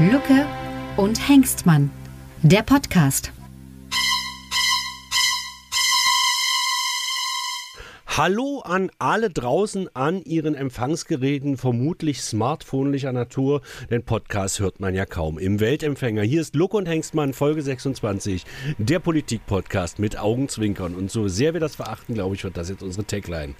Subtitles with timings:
[0.00, 0.44] Lucke
[0.96, 1.88] und Hengstmann,
[2.42, 3.30] der Podcast.
[8.16, 13.60] Hallo an alle draußen an ihren Empfangsgeräten, vermutlich smartphonelicher Natur,
[13.90, 16.22] denn Podcast hört man ja kaum im Weltempfänger.
[16.22, 18.44] Hier ist Luck und Hengstmann, Folge 26,
[18.78, 20.94] der Politik-Podcast mit Augenzwinkern.
[20.94, 23.54] Und so sehr wir das verachten, glaube ich, wird das jetzt unsere Tagline.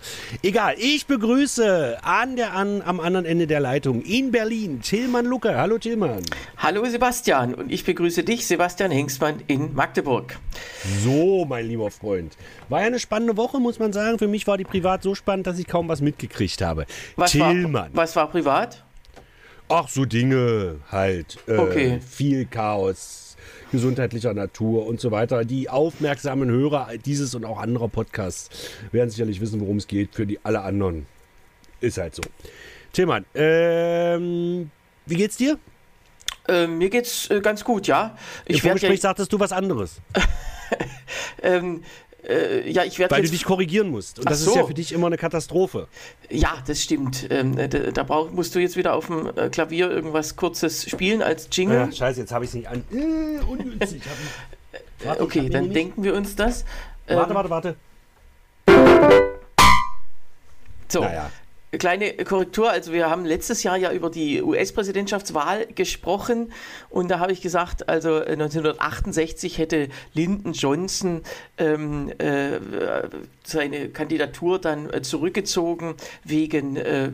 [0.45, 5.56] Egal, ich begrüße an der, an, am anderen Ende der Leitung in Berlin Tillmann Lucke.
[5.56, 6.23] Hallo Tillmann.
[6.59, 10.39] Hallo Sebastian und ich begrüße dich, Sebastian Hengstmann in Magdeburg.
[11.02, 12.36] So, mein lieber Freund.
[12.69, 14.20] War ja eine spannende Woche, muss man sagen.
[14.20, 16.87] Für mich war die privat so spannend, dass ich kaum was mitgekriegt habe.
[17.16, 17.73] Was Tillmann.
[17.95, 18.84] War, was war privat?
[19.69, 21.39] Ach, so Dinge halt.
[21.47, 22.01] Äh, Okay.
[22.07, 23.37] Viel Chaos,
[23.73, 25.45] gesundheitlicher Natur und so weiter.
[25.45, 28.51] Die aufmerksamen Hörer dieses und auch anderer Podcasts
[28.93, 30.14] werden sicherlich wissen, worum es geht.
[30.14, 31.06] Für die alle anderen
[31.81, 32.23] ist halt so.
[32.92, 34.70] Tillmann, ähm,
[35.06, 35.58] wie geht's dir?
[36.47, 38.17] Äh, mir geht's äh, ganz gut, ja.
[38.45, 40.01] Im Ich werde Vorgespräch ja, sagtest du was anderes,
[41.42, 41.83] ähm,
[42.28, 44.19] äh, ja, ich werde weil du dich korrigieren musst.
[44.19, 44.56] Und Ach das ist so.
[44.56, 45.89] ja für dich immer eine Katastrophe.
[46.30, 47.27] ja, das stimmt.
[47.30, 51.22] Ähm, da da brauch, musst du jetzt wieder auf dem äh, Klavier irgendwas Kurzes spielen
[51.22, 51.77] als Jingle.
[51.78, 52.84] Ja, scheiße, jetzt habe ich es nicht an.
[52.92, 54.02] Äh, hab ihn-
[55.05, 56.64] Warte, okay, dann denken wir uns das.
[57.08, 57.77] Ähm, Warte, warte, warte.
[60.89, 61.30] So, Naja.
[61.78, 66.53] Kleine Korrektur, also wir haben letztes Jahr ja über die US-Präsidentschaftswahl gesprochen
[66.91, 71.22] und da habe ich gesagt, also 1968 hätte Lyndon Johnson
[71.58, 72.58] ähm, äh,
[73.45, 77.11] seine Kandidatur dann äh, zurückgezogen wegen äh,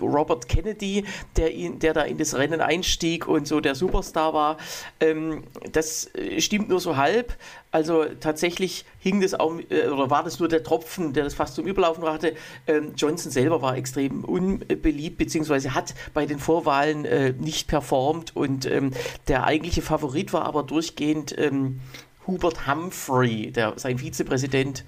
[0.00, 1.04] Robert Kennedy,
[1.36, 4.56] der, ihn, der da in das Rennen einstieg und so der Superstar war.
[5.00, 7.36] Ähm, das äh, stimmt nur so halb.
[7.72, 11.54] Also tatsächlich hing das auch, äh, oder war das nur der Tropfen, der das fast
[11.54, 12.34] zum Überlaufen brachte.
[12.66, 18.66] Ähm, Johnson selber war extrem unbeliebt, beziehungsweise hat bei den Vorwahlen äh, nicht performt und
[18.66, 18.92] ähm,
[19.26, 21.80] der eigentliche Favorit war aber durchgehend ähm,
[22.26, 24.84] Hubert Humphrey, der, sein Vizepräsident.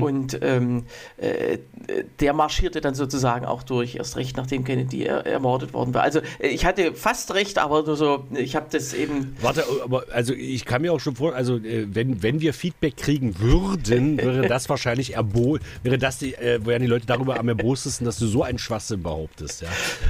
[0.00, 0.84] Und ähm,
[1.16, 1.58] äh,
[2.20, 6.02] der marschierte dann sozusagen auch durch, erst recht nachdem Kennedy er, ermordet worden war.
[6.02, 10.04] Also äh, ich hatte fast recht, aber nur so, ich habe das eben Warte, aber
[10.12, 14.18] also ich kann mir auch schon vor, also äh, wenn, wenn wir Feedback kriegen würden,
[14.18, 18.18] wäre das wahrscheinlich erbo wäre das die, äh, wären die Leute darüber am erbostesten, dass
[18.18, 19.68] du so einen Schwachsinn behauptest, ja.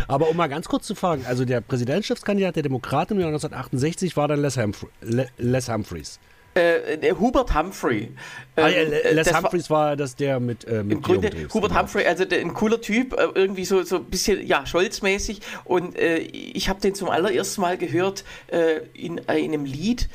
[0.09, 4.16] Aber um mal ganz kurz zu fragen, also der Präsidentschaftskandidat der Demokraten im Jahr 1968
[4.16, 6.19] war dann Les, Humphrey, Le, Les Humphreys.
[6.54, 8.10] Äh, der Hubert Humphrey.
[8.56, 11.02] Ah, Ähm, ja, äh, Les das war- Humphreys war das der mit, äh, mit Im
[11.02, 11.80] Grunde, Hubert genau.
[11.80, 15.40] Humphrey, also der, ein cooler Typ, äh, irgendwie so, so ein bisschen, ja, Scholz-mäßig.
[15.64, 20.10] Und äh, ich habe den zum allerersten Mal gehört äh, in einem Lied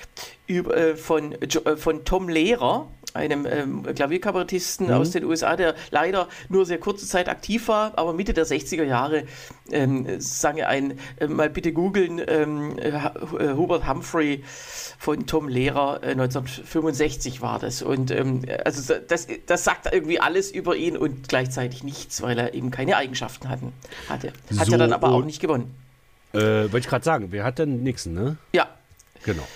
[0.46, 6.28] über, äh, von, äh, von Tom Lehrer, einem ähm, Klavierkabarettisten aus den USA, der leider
[6.50, 9.24] nur sehr kurze Zeit aktiv war, aber Mitte der 60er Jahre
[9.72, 12.92] ähm, sang er ein, äh, mal bitte googeln, ähm, äh,
[13.56, 14.44] Hubert Humphrey
[15.00, 17.82] von Tom Lehrer, äh, 1965 war das.
[17.82, 22.54] Und ähm, also das, das sagt irgendwie alles über ihn und gleichzeitig nichts, weil er
[22.54, 23.74] eben keine Eigenschaften hatten,
[24.10, 24.34] hatte.
[24.58, 25.74] Hat So, er dann aber auch nicht gewonnen.
[26.34, 28.38] Äh, Wollte ich gerade sagen, wer hat denn Nixon, ne?
[28.54, 28.68] Ja.
[29.24, 29.48] Genau.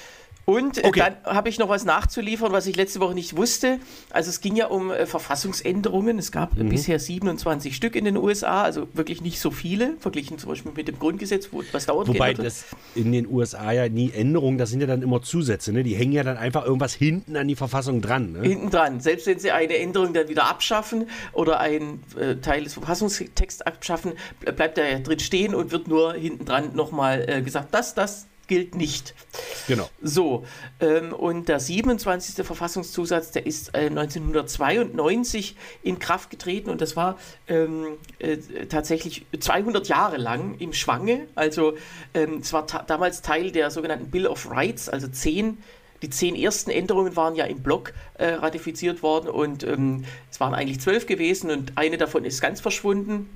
[0.51, 0.99] Und äh, Okay.
[1.23, 3.79] dann habe ich noch was nachzuliefern, was ich letzte Woche nicht wusste.
[4.09, 6.17] Also es ging ja um äh, Verfassungsänderungen.
[6.19, 6.67] Es gab Mhm.
[6.67, 10.71] äh, bisher 27 Stück in den USA, also wirklich nicht so viele, verglichen zum Beispiel
[10.75, 12.45] mit dem Grundgesetz, wo was dauert Wobei wird.
[12.45, 15.83] das in den USA ja nie Änderungen, das sind ja dann immer Zusätze, ne?
[15.83, 18.41] Die hängen ja dann einfach irgendwas hinten an die Verfassung dran, ne?
[18.41, 18.99] hinten dran.
[18.99, 24.13] Selbst wenn sie eine Änderung dann wieder abschaffen oder einen äh, Teil des Verfassungstexts abschaffen,
[24.43, 27.93] ble- bleibt er ja drin stehen und wird nur hinten dran nochmal äh, gesagt, das,
[27.95, 29.15] das gilt nicht.
[29.69, 29.89] Genau.
[30.01, 30.45] So,
[30.81, 32.45] ähm, und der 27.
[32.45, 37.17] Verfassungszusatz, der ist äh, 1992 in Kraft getreten und das war
[37.47, 38.35] ähm, äh,
[38.67, 41.27] tatsächlich 200 Jahre lang im Schwange.
[41.33, 41.77] Also
[42.13, 45.59] ähm, es war damals Teil der sogenannten Bill of Rights, also zehn
[46.01, 50.53] die zehn ersten Änderungen waren ja im Block äh, ratifiziert worden und ähm, es waren
[50.53, 53.29] eigentlich zwölf gewesen und eine davon ist ganz verschwunden.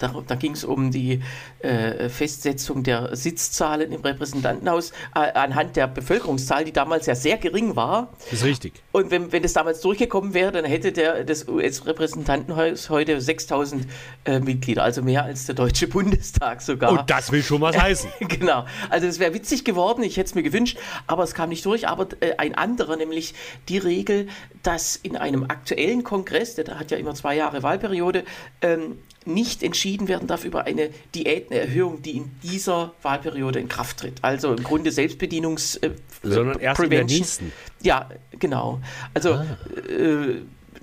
[0.00, 1.20] Da, da ging es um die
[1.58, 7.76] äh, Festsetzung der Sitzzahlen im Repräsentantenhaus äh, anhand der Bevölkerungszahl, die damals ja sehr gering
[7.76, 8.14] war.
[8.32, 8.72] Ist richtig.
[8.92, 13.86] Und wenn, wenn das damals durchgekommen wäre, dann hätte der, das US-Repräsentantenhaus heute 6000
[14.24, 16.92] äh, Mitglieder, also mehr als der Deutsche Bundestag sogar.
[16.92, 18.10] Und das will schon was heißen.
[18.20, 18.64] Genau.
[18.88, 20.78] Also es wäre witzig geworden, ich hätte es mir gewünscht,
[21.08, 21.88] aber es kam nicht durch.
[21.88, 23.34] Aber äh, ein anderer, nämlich
[23.68, 24.28] die Regel,
[24.62, 28.24] dass in einem aktuellen Kongress, der hat ja immer zwei Jahre Wahlperiode,
[28.62, 28.96] ähm,
[29.26, 34.22] nicht entschieden werden darf über eine Diätenerhöhung, die in dieser Wahlperiode in Kraft tritt.
[34.22, 35.76] Also im Grunde Selbstbedienungs...
[35.76, 35.90] Äh,
[36.22, 37.18] Sondern erst in der Prevention.
[37.20, 37.52] nächsten.
[37.82, 38.08] Ja,
[38.38, 38.80] genau.
[39.14, 40.40] Also äh,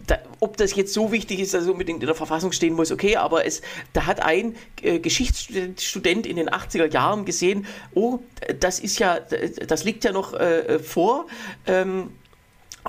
[0.07, 2.91] da, ob das jetzt so wichtig ist, dass es unbedingt in der Verfassung stehen muss,
[2.91, 3.61] okay, aber es,
[3.93, 8.19] da hat ein äh, Geschichtsstudent in den 80er Jahren gesehen, oh,
[8.59, 11.27] das ist ja, das liegt ja noch äh, vor.
[11.65, 12.11] Ähm,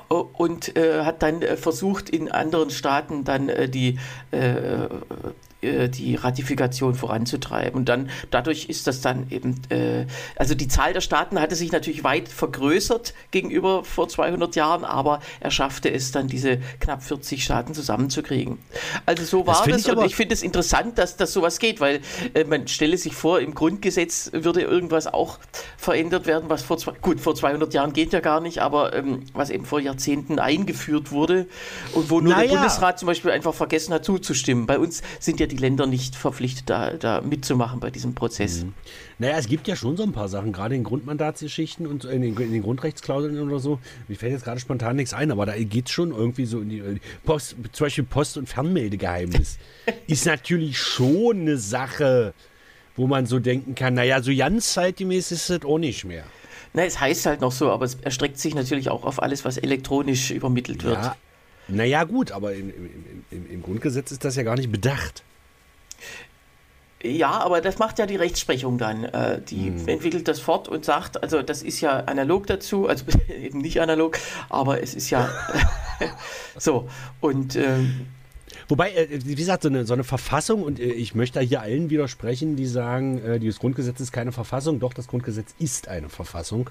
[0.08, 3.98] und äh, hat dann äh, versucht, in anderen Staaten dann äh, die
[5.60, 7.74] äh, die Ratifikation voranzutreiben.
[7.74, 10.06] Und dann dadurch ist das dann eben, äh,
[10.36, 15.20] also die Zahl der Staaten hatte sich natürlich weit vergrößert gegenüber vor 200 Jahren, aber
[15.40, 18.58] er schaffte es dann, diese knapp 40 Staaten zusammenzukriegen.
[19.04, 21.80] Also so war das, das ich und ich finde es interessant, dass das sowas geht,
[21.80, 22.02] weil
[22.34, 25.40] äh, man stelle sich vor, im Grundgesetz würde irgendwas auch
[25.76, 29.24] verändert werden, was vor, zwei, gut, vor 200 Jahren geht ja gar nicht, aber ähm,
[29.32, 31.48] was eben vor Jahrzehnten eingeführt wurde
[31.94, 32.48] und wo nur naja.
[32.48, 34.66] der Bundesrat zum Beispiel einfach vergessen hat zuzustimmen.
[34.66, 38.64] Bei uns sind ja die Länder nicht verpflichtet, da, da mitzumachen bei diesem Prozess.
[38.64, 38.74] Mhm.
[39.18, 42.36] Naja, es gibt ja schon so ein paar Sachen, gerade in Grundmandatsgeschichten und in den,
[42.36, 43.78] in den Grundrechtsklauseln oder so.
[44.06, 46.68] Mir fällt jetzt gerade spontan nichts ein, aber da geht es schon irgendwie so in
[46.68, 46.82] die
[47.24, 49.58] Post, zum Beispiel Post- und Fernmeldegeheimnis.
[50.06, 52.34] ist natürlich schon eine Sache,
[52.96, 56.24] wo man so denken kann, naja, so ganz zeitgemäß ist es auch nicht mehr.
[56.74, 59.56] Na, es heißt halt noch so, aber es erstreckt sich natürlich auch auf alles, was
[59.56, 61.02] elektronisch übermittelt wird.
[61.02, 61.16] Ja,
[61.68, 65.22] naja, gut, aber im, im, im, im Grundgesetz ist das ja gar nicht bedacht.
[67.02, 69.04] Ja, aber das macht ja die Rechtsprechung dann.
[69.04, 69.88] Äh, die hm.
[69.88, 74.18] entwickelt das fort und sagt, also das ist ja analog dazu, also eben nicht analog,
[74.48, 75.28] aber es ist ja
[76.58, 76.88] so.
[77.20, 78.06] Und ähm,
[78.66, 81.88] Wobei, äh, wie gesagt, so eine, so eine Verfassung, und äh, ich möchte hier allen
[81.88, 84.80] widersprechen, die sagen, das Grundgesetz ist keine Verfassung.
[84.80, 86.68] Doch, das Grundgesetz ist eine Verfassung.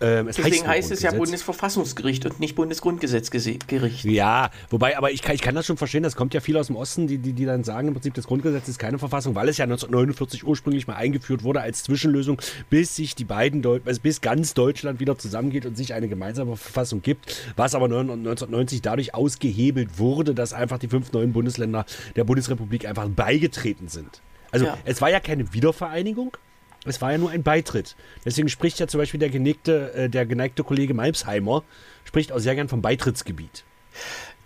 [0.00, 4.04] Ähm, Deswegen heißt, heißt es ja Bundesverfassungsgericht und nicht Bundesgrundgesetzgericht.
[4.04, 6.66] Ja, wobei, aber ich kann, ich kann das schon verstehen, das kommt ja viel aus
[6.66, 9.48] dem Osten, die, die, die dann sagen, im Prinzip das Grundgesetz ist keine Verfassung, weil
[9.48, 14.00] es ja 1949 ursprünglich mal eingeführt wurde als Zwischenlösung, bis sich die beiden, Deu also
[14.00, 19.14] bis ganz Deutschland wieder zusammengeht und sich eine gemeinsame Verfassung gibt, was aber 1990 dadurch
[19.14, 21.86] ausgehebelt wurde, dass einfach die fünf neuen Bundesländer
[22.16, 24.20] der Bundesrepublik einfach beigetreten sind.
[24.50, 24.78] Also ja.
[24.84, 26.36] es war ja keine Wiedervereinigung,
[26.84, 27.96] es war ja nur ein Beitritt.
[28.24, 31.62] Deswegen spricht ja zum Beispiel der, geneigte, äh, der geneigte Kollege Malmsheimer,
[32.04, 33.64] spricht auch sehr gern vom Beitrittsgebiet.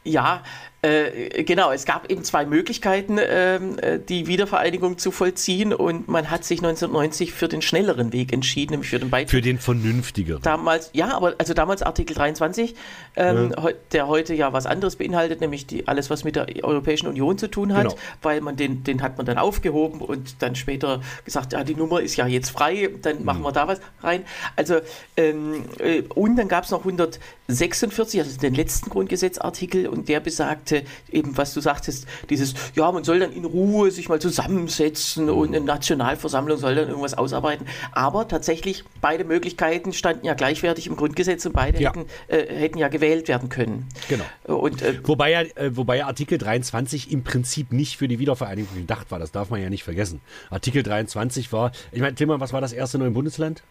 [0.05, 0.43] Ja,
[0.81, 6.31] äh, genau, es gab eben zwei Möglichkeiten, ähm, äh, die Wiedervereinigung zu vollziehen und man
[6.31, 9.31] hat sich 1990 für den schnelleren Weg entschieden, nämlich für den Beitritt.
[9.31, 10.41] Für den vernünftigeren.
[10.41, 12.77] Damals, ja, aber also damals Artikel 23,
[13.17, 13.71] ähm, ja.
[13.91, 17.49] der heute ja was anderes beinhaltet, nämlich die, alles, was mit der Europäischen Union zu
[17.49, 17.97] tun hat, genau.
[18.23, 22.03] weil man den, den hat man dann aufgehoben und dann später gesagt, ja, die Nummer
[22.03, 23.25] ist ja jetzt frei, dann mhm.
[23.25, 24.23] machen wir da was rein.
[24.55, 24.77] Also,
[25.17, 30.68] ähm, äh, und dann gab es noch 146, also den letzten Grundgesetzartikel und der besagt,
[30.69, 35.31] sagte, eben was du sagtest, dieses, ja, man soll dann in Ruhe sich mal zusammensetzen
[35.31, 37.67] und eine Nationalversammlung soll dann irgendwas ausarbeiten.
[37.93, 41.91] Aber tatsächlich, beide Möglichkeiten standen ja gleichwertig im Grundgesetz und beide ja.
[41.91, 43.89] Hätten, äh, hätten ja gewählt werden können.
[44.09, 44.25] Genau.
[44.45, 48.77] Und, äh, wobei, ja, äh, wobei ja Artikel 23 im Prinzip nicht für die Wiedervereinigung
[48.77, 50.21] gedacht war, das darf man ja nicht vergessen.
[50.51, 53.63] Artikel 23 war, ich meine, Timmer, was war das erste neue Bundesland?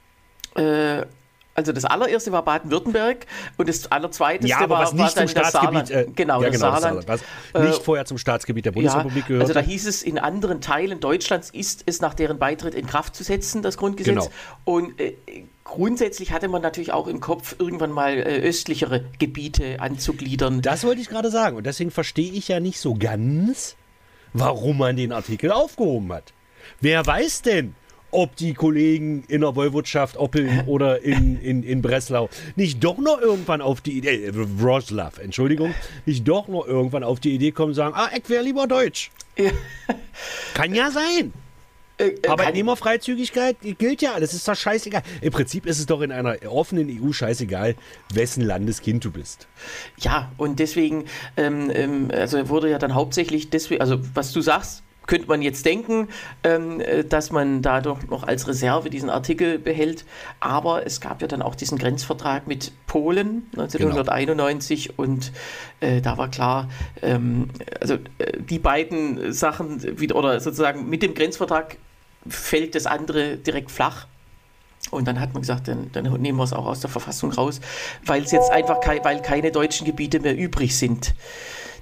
[0.56, 1.06] Äh,
[1.58, 3.26] also das allererste war Baden-Württemberg
[3.58, 6.60] und das allerzweiteste ja, aber war, was nicht war zum Staatsgebiet, äh, genau, ja, genau,
[6.72, 7.22] Saarland, was
[7.56, 9.42] nicht äh, vorher zum Staatsgebiet der Bundesrepublik ja, gehört.
[9.42, 13.16] Also da hieß es, in anderen Teilen Deutschlands ist es nach deren Beitritt in Kraft
[13.16, 14.26] zu setzen, das Grundgesetz.
[14.26, 14.30] Genau.
[14.66, 15.16] Und äh,
[15.64, 20.62] grundsätzlich hatte man natürlich auch im Kopf, irgendwann mal äh, östlichere Gebiete anzugliedern.
[20.62, 23.76] Das wollte ich gerade sagen und deswegen verstehe ich ja nicht so ganz,
[24.34, 26.34] warum man den Artikel aufgehoben hat.
[26.82, 27.74] Wer weiß denn,
[28.12, 33.20] ob die Kollegen in der Woiwodschaft Oppeln oder in, in, in Breslau nicht doch noch
[33.20, 35.74] irgendwann auf die Idee, äh, Wroclaw, Entschuldigung,
[36.06, 39.12] nicht doch noch irgendwann auf die Idee kommen und sagen, ah, ich wäre lieber Deutsch.
[39.38, 39.52] Ja.
[40.54, 41.34] Kann ja sein.
[42.00, 45.02] Äh, äh, Arbeitnehmerfreizügigkeit gilt ja, das ist doch scheißegal.
[45.22, 47.76] Im Prinzip ist es doch in einer offenen EU scheißegal,
[48.14, 49.48] wessen Landeskind du bist.
[50.00, 51.06] Ja, und deswegen,
[51.38, 55.66] ähm, ähm, also wurde ja dann hauptsächlich deswegen, also was du sagst, könnte man jetzt
[55.66, 56.10] denken,
[56.44, 60.06] ähm, äh, dass man dadurch noch als Reserve diesen Artikel behält.
[60.40, 65.04] Aber es gab ja dann auch diesen Grenzvertrag mit Polen 1991 genau.
[65.04, 65.32] und
[65.80, 66.70] äh, da war klar,
[67.02, 67.50] ähm,
[67.82, 71.78] also äh, die beiden Sachen wieder oder sozusagen mit dem Grenzvertrag
[72.28, 74.08] fällt das andere direkt flach.
[74.92, 77.60] Und dann hat man gesagt, dann, dann nehmen wir es auch aus der Verfassung raus,
[78.06, 81.14] weil es jetzt einfach kei weil keine deutschen Gebiete mehr übrig sind.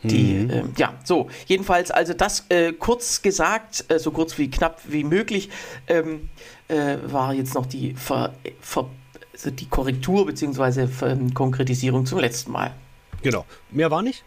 [0.04, 0.50] Die, mhm.
[0.50, 5.04] äh, ja, so, jedenfalls, also das äh, kurz gesagt, äh, so kurz wie knapp wie
[5.04, 5.50] möglich,
[5.88, 6.30] ähm,
[6.68, 8.90] äh, war jetzt noch die, Ver, Ver,
[9.34, 10.88] also die Korrektur bzw.
[11.34, 12.74] Konkretisierung zum letzten Mal.
[13.22, 13.46] Genau.
[13.72, 14.24] Mehr war nicht?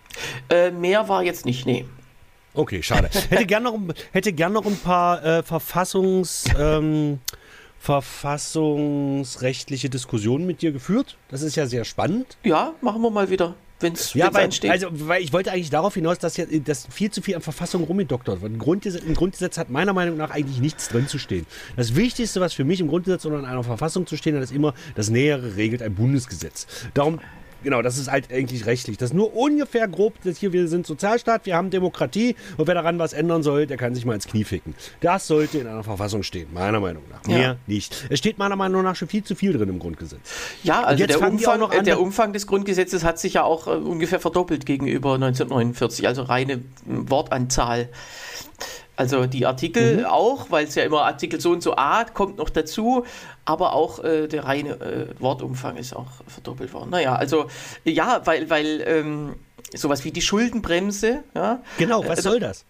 [0.49, 1.85] Äh, mehr war jetzt nicht, nee.
[2.55, 3.09] Okay, schade.
[3.31, 3.79] hätte gern noch,
[4.13, 6.45] hätte gern noch ein paar äh, Verfassungs.
[6.59, 7.21] Ähm,
[7.79, 11.17] verfassungsrechtliche Diskussionen mit dir geführt.
[11.29, 12.37] Das ist ja sehr spannend.
[12.43, 13.55] Ja, machen wir mal wieder.
[13.81, 14.71] Wenn es Ja, weil, ansteht.
[14.71, 17.85] also, weil ich wollte eigentlich darauf hinaus, dass, ja, dass viel zu viel an Verfassung
[17.85, 18.53] rumgedoktert wird.
[18.53, 21.47] Ein Grundgesetz, Im Grundgesetz hat meiner Meinung nach eigentlich nichts drin zu stehen.
[21.77, 24.53] Das Wichtigste, was für mich im Grundgesetz oder in einer Verfassung zu stehen hat, ist
[24.53, 26.67] immer, das Nähere regelt ein Bundesgesetz.
[26.95, 27.21] Darum,
[27.63, 28.97] genau, das ist halt eigentlich rechtlich.
[28.97, 32.75] Das ist nur ungefähr grob, dass hier, wir sind Sozialstaat, wir haben Demokratie und wer
[32.75, 34.75] daran was ändern soll, der kann sich mal ins Knie ficken.
[35.01, 37.27] Das sollte in einer Verfassung stehen, meiner Meinung nach.
[37.29, 37.39] Ja.
[37.39, 38.07] Mehr nicht.
[38.11, 40.21] Es steht meiner Meinung nach schon viel zu viel drin im Grundgesetz.
[40.63, 44.21] Ja, also der Umfang, an, der Umfang des Grundgesetzes hat sich ja auch äh, ungefähr
[44.21, 47.89] verdoppelt gegenüber 1949, also reine Wortanzahl.
[48.99, 50.05] Also die Artikel Mhm.
[50.07, 53.07] auch, weil es ja immer Artikel so und so A kommt noch dazu,
[53.45, 56.91] aber auch äh, der reine äh, Wortumfang ist auch verdoppelt worden.
[56.91, 57.47] Naja, also
[57.85, 59.37] ja, weil, weil ähm,
[59.73, 62.65] sowas wie die Schuldenbremse, ja, Genau, was Äh, soll das?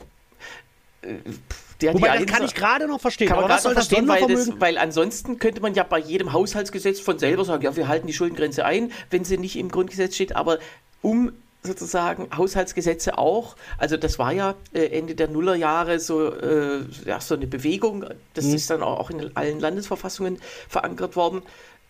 [1.81, 3.29] der Wobei, das kann ich gerade noch verstehen.
[3.29, 5.75] Kann man aber was gerade soll noch das verstehen, weil, das, weil ansonsten könnte man
[5.75, 9.39] ja bei jedem Haushaltsgesetz von selber sagen, ja, wir halten die Schuldengrenze ein, wenn sie
[9.39, 10.59] nicht im Grundgesetz steht, aber
[11.01, 11.33] um
[11.69, 17.35] sozusagen Haushaltsgesetze auch, also das war ja äh, Ende der Nullerjahre so, äh, ja, so
[17.37, 18.55] eine Bewegung, das Mhm.
[18.55, 21.43] ist dann auch in allen Landesverfassungen verankert worden,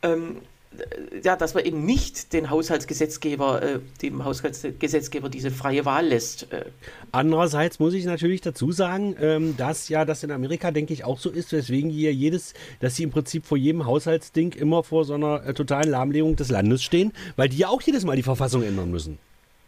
[0.02, 0.36] ähm,
[0.76, 6.52] äh, ja, dass man eben nicht den Haushaltsgesetzgeber, äh, dem Haushaltsgesetzgeber diese freie Wahl lässt.
[6.52, 6.66] Äh,
[7.10, 11.18] Andererseits muss ich natürlich dazu sagen, ähm, dass ja das in Amerika, denke ich, auch
[11.18, 15.14] so ist, weswegen hier jedes, dass sie im Prinzip vor jedem Haushaltsding immer vor so
[15.14, 18.62] einer äh, totalen Lahmlegung des Landes stehen, weil die ja auch jedes Mal die Verfassung
[18.62, 19.18] ändern müssen.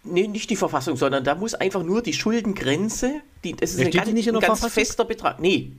[0.03, 3.91] Nee, nicht die Verfassung, sondern da muss einfach nur die Schuldengrenze, die, das ist ein
[3.91, 4.71] ganz, nicht in ein ganz Verfassung?
[4.71, 5.41] fester Betrag.
[5.41, 5.73] Nee,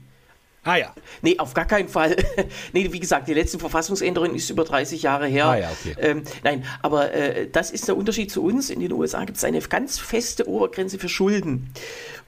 [0.64, 0.94] Ah ja.
[1.22, 2.14] nee, auf gar keinen Fall.
[2.72, 5.46] nee, wie gesagt, die letzte Verfassungsänderung ist über 30 Jahre her.
[5.46, 5.96] Ah ja, okay.
[5.98, 8.70] Ähm, nein, aber äh, das ist der Unterschied zu uns.
[8.70, 11.70] In den USA gibt es eine ganz feste Obergrenze für Schulden.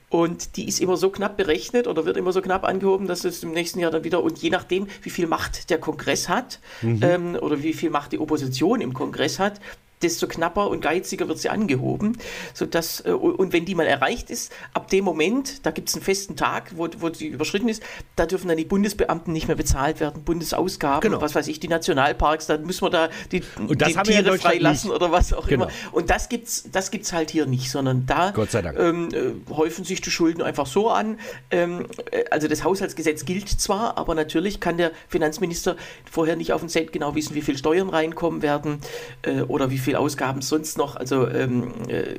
[0.09, 3.41] Und die ist immer so knapp berechnet oder wird immer so knapp angehoben, dass es
[3.41, 6.99] im nächsten Jahr dann wieder, und je nachdem, wie viel Macht der Kongress hat Mhm.
[7.03, 9.61] ähm, oder wie viel Macht die Opposition im Kongress hat,
[10.01, 12.17] desto knapper und geiziger wird sie angehoben.
[12.53, 16.03] Sodass, äh, und wenn die mal erreicht ist, ab dem Moment, da gibt es einen
[16.03, 17.81] festen Tag, wo, wo sie überschritten ist,
[18.15, 21.21] da dürfen dann die Bundesbeamten nicht mehr bezahlt werden, Bundesausgaben, Genau.
[21.21, 25.33] was weiß ich, die Nationalparks, dann müssen wir da die, die Tiere freilassen oder was
[25.33, 25.65] auch Genau.
[25.65, 25.73] immer.
[25.91, 28.31] Und das gibt's, das gibt's halt hier nicht, sondern da.
[28.77, 31.17] Ähm, äh, häufen sich die Schulden einfach so an.
[31.51, 35.75] Ähm, äh, also das Haushaltsgesetz gilt zwar, aber natürlich kann der Finanzminister
[36.09, 38.79] vorher nicht auf den Cent genau wissen, wie viel Steuern reinkommen werden
[39.21, 42.15] äh, oder wie viel Ausgaben sonst noch, also ähm, äh,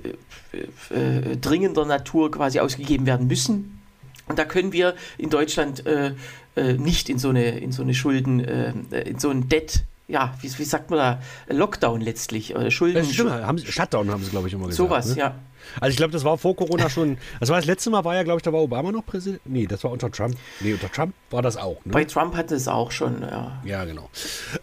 [0.94, 3.80] äh, äh, dringender Natur quasi ausgegeben werden müssen.
[4.28, 6.12] Und da können wir in Deutschland äh,
[6.56, 10.58] äh, nicht in so eine, in so eine Schulden, in so ein Debt, ja, wie,
[10.58, 12.96] wie sagt man da, Lockdown letztlich, oder Schulden.
[12.96, 14.76] Das stimmt, haben sie, Shutdown haben sie, glaube ich, immer gesagt.
[14.76, 15.20] Sowas, ne?
[15.20, 15.34] ja.
[15.80, 17.18] Also ich glaube, das war vor Corona schon.
[17.40, 19.40] Das war das letzte Mal, war ja, glaube ich, da war Obama noch Präsident.
[19.44, 20.36] Nee, das war unter Trump.
[20.60, 21.84] Nee, unter Trump war das auch.
[21.84, 21.92] Ne?
[21.92, 23.60] Bei Trump hatte es auch schon, ja.
[23.64, 24.08] Ja, genau.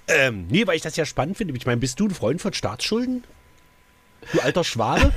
[0.07, 1.55] Ähm, nee, weil ich das ja spannend finde.
[1.55, 3.24] Ich meine, bist du ein Freund von Staatsschulden?
[4.31, 5.12] Du alter Schwabe?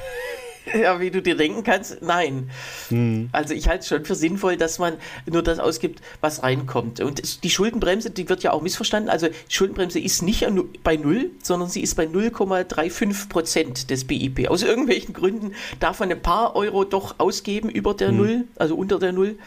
[0.75, 2.51] Ja, wie du dir denken kannst, nein.
[2.89, 3.29] Hm.
[3.33, 4.95] Also ich halte es schon für sinnvoll, dass man
[5.27, 7.01] nur das ausgibt, was reinkommt.
[7.01, 9.09] Und die Schuldenbremse, die wird ja auch missverstanden.
[9.09, 10.47] Also die Schuldenbremse ist nicht
[10.83, 14.49] bei Null, sondern sie ist bei 0,35 Prozent des BIP.
[14.49, 18.99] Aus irgendwelchen Gründen darf man ein paar Euro doch ausgeben über der Null, also unter
[18.99, 19.39] der Null,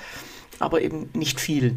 [0.60, 1.76] aber eben nicht viel.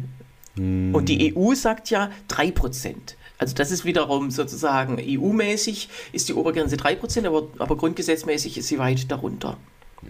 [0.55, 3.15] Und die EU sagt ja 3 Prozent.
[3.43, 8.69] Also das ist wiederum sozusagen EU-mäßig ist die Obergrenze 3 Prozent, aber, aber grundgesetzmäßig ist
[8.69, 9.57] sie weit darunter.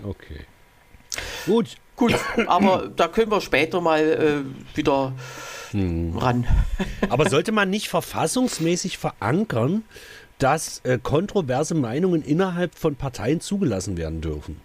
[0.04, 0.42] Okay.
[1.48, 1.78] Gut.
[1.96, 2.16] Gut,
[2.48, 5.14] aber da können wir später mal äh, wieder
[5.74, 6.48] ran.
[7.10, 9.84] Aber sollte man nicht verfassungsmäßig verankern,
[10.40, 14.60] dass äh, kontroverse Meinungen innerhalb von Parteien zugelassen werden dürfen?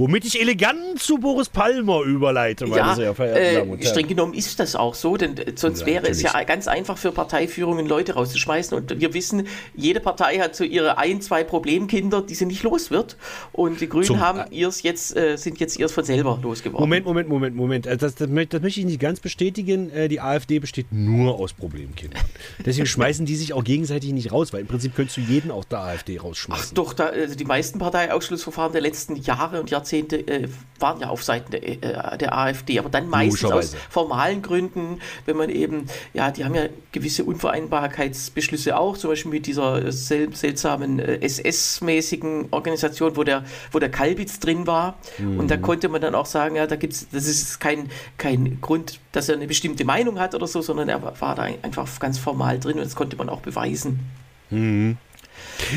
[0.00, 4.08] Womit ich elegant zu Boris Palmer überleite, meine Ja, sehr verehrten Damen und äh, streng
[4.08, 6.46] genommen ist das auch so, denn äh, sonst Ja, wäre es ja natürlich.
[6.48, 8.74] ganz einfach für Parteiführungen Leute rauszuschmeißen.
[8.78, 12.90] Und wir wissen, jede Partei hat so ihre ein, zwei Problemkinder, die sie nicht los
[12.90, 13.18] wird.
[13.52, 16.80] Und die Grünen Zum- haben ihrs jetzt, äh, sind jetzt ihrs von selber losgeworden.
[16.82, 17.86] Moment, Moment, Moment, Moment.
[17.86, 19.90] Also Das, das, das möchte ich nicht ganz bestätigen.
[19.90, 22.22] Äh, Die AfD besteht nur aus Problemkindern.
[22.64, 25.68] Deswegen schmeißen die sich auch gegenseitig nicht raus, weil im Prinzip könntest du jeden aus
[25.68, 26.74] der AfD rausschmeißen.
[26.74, 31.22] Doch, da, also die meisten Parteiausschlussverfahren der letzten Jahre und Jahrzehnte äh, waren ja auf
[31.22, 36.30] Seiten der, äh, der AfD, aber dann meistens aus formalen Gründen, wenn man eben, ja,
[36.30, 42.48] die haben ja gewisse Unvereinbarkeitsbeschlüsse auch, zum Beispiel mit dieser äh, sel seltsamen äh, SS-mäßigen
[42.50, 44.96] Organisation, wo der, wo der Kalbitz drin war.
[45.38, 49.00] Und da konnte man dann auch sagen, ja, da gibt's, das ist kein, kein Grund,
[49.12, 52.58] dass er eine bestimmte Meinung hat oder so, sondern er war da einfach ganz formal
[52.58, 54.00] drin und das konnte man auch beweisen.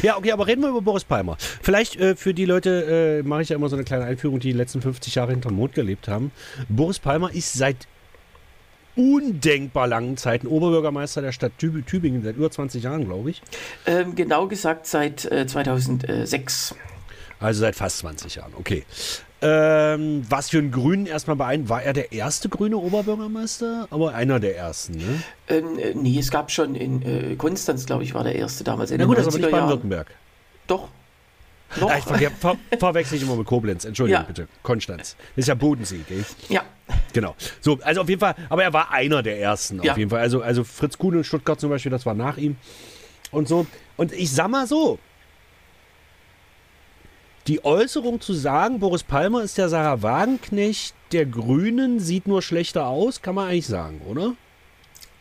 [0.02, 1.38] Ja, okay, aber reden wir über Boris Palmer.
[1.62, 4.52] Vielleicht äh, für die Leute äh, mache ich ja immer so eine kleine Einführung, die
[4.52, 6.32] die letzten 50 Jahre hinterm Mond gelebt haben.
[6.70, 7.88] Boris Palmer ist seit
[8.96, 13.42] undenkbar langen Zeiten Oberbürgermeister der Stadt Tüb Tübingen, seit über 20 Jahren, glaube ich.
[13.86, 16.76] Ähm, genau gesagt seit äh, 2006.
[17.40, 18.86] Also seit fast 20 Jahren, okay.
[19.44, 23.88] Ähm, was für einen Grünen erstmal beeindruckend, war er der erste grüne Oberbürgermeister?
[23.92, 25.24] Aber einer der ersten, ne?
[25.50, 28.92] Ähm, äh, nee, es gab schon in äh, Konstanz, glaube ich, war der erste damals.
[28.92, 29.60] In Na gut, das aber 90er nicht Jahren.
[29.62, 30.08] Baden-Württemberg.
[30.68, 30.88] Doch.
[31.80, 31.90] Noch?
[31.90, 33.84] Ah, ich ver ver verwechsel ich immer mit Koblenz.
[33.84, 34.28] Entschuldigung Ja.
[34.28, 34.48] bitte.
[34.62, 35.16] Konstanz.
[35.36, 36.24] Das ist ja Bodensee, gell?
[36.50, 36.62] ja.
[37.14, 37.36] Genau.
[37.62, 39.96] So, also auf jeden Fall, aber er war einer der ersten, auf Ja.
[39.98, 40.20] jeden Fall.
[40.20, 42.58] Also, also Fritz Kuhn in Stuttgart zum Beispiel, das war nach ihm.
[43.32, 43.66] Und so.
[43.98, 45.00] Und ich sag mal so,
[47.48, 52.88] die Äußerung zu sagen, Boris Palmer ist der Sarah Wagenknecht der Grünen, sieht nur schlechter
[52.88, 54.34] aus, kann man eigentlich sagen, oder?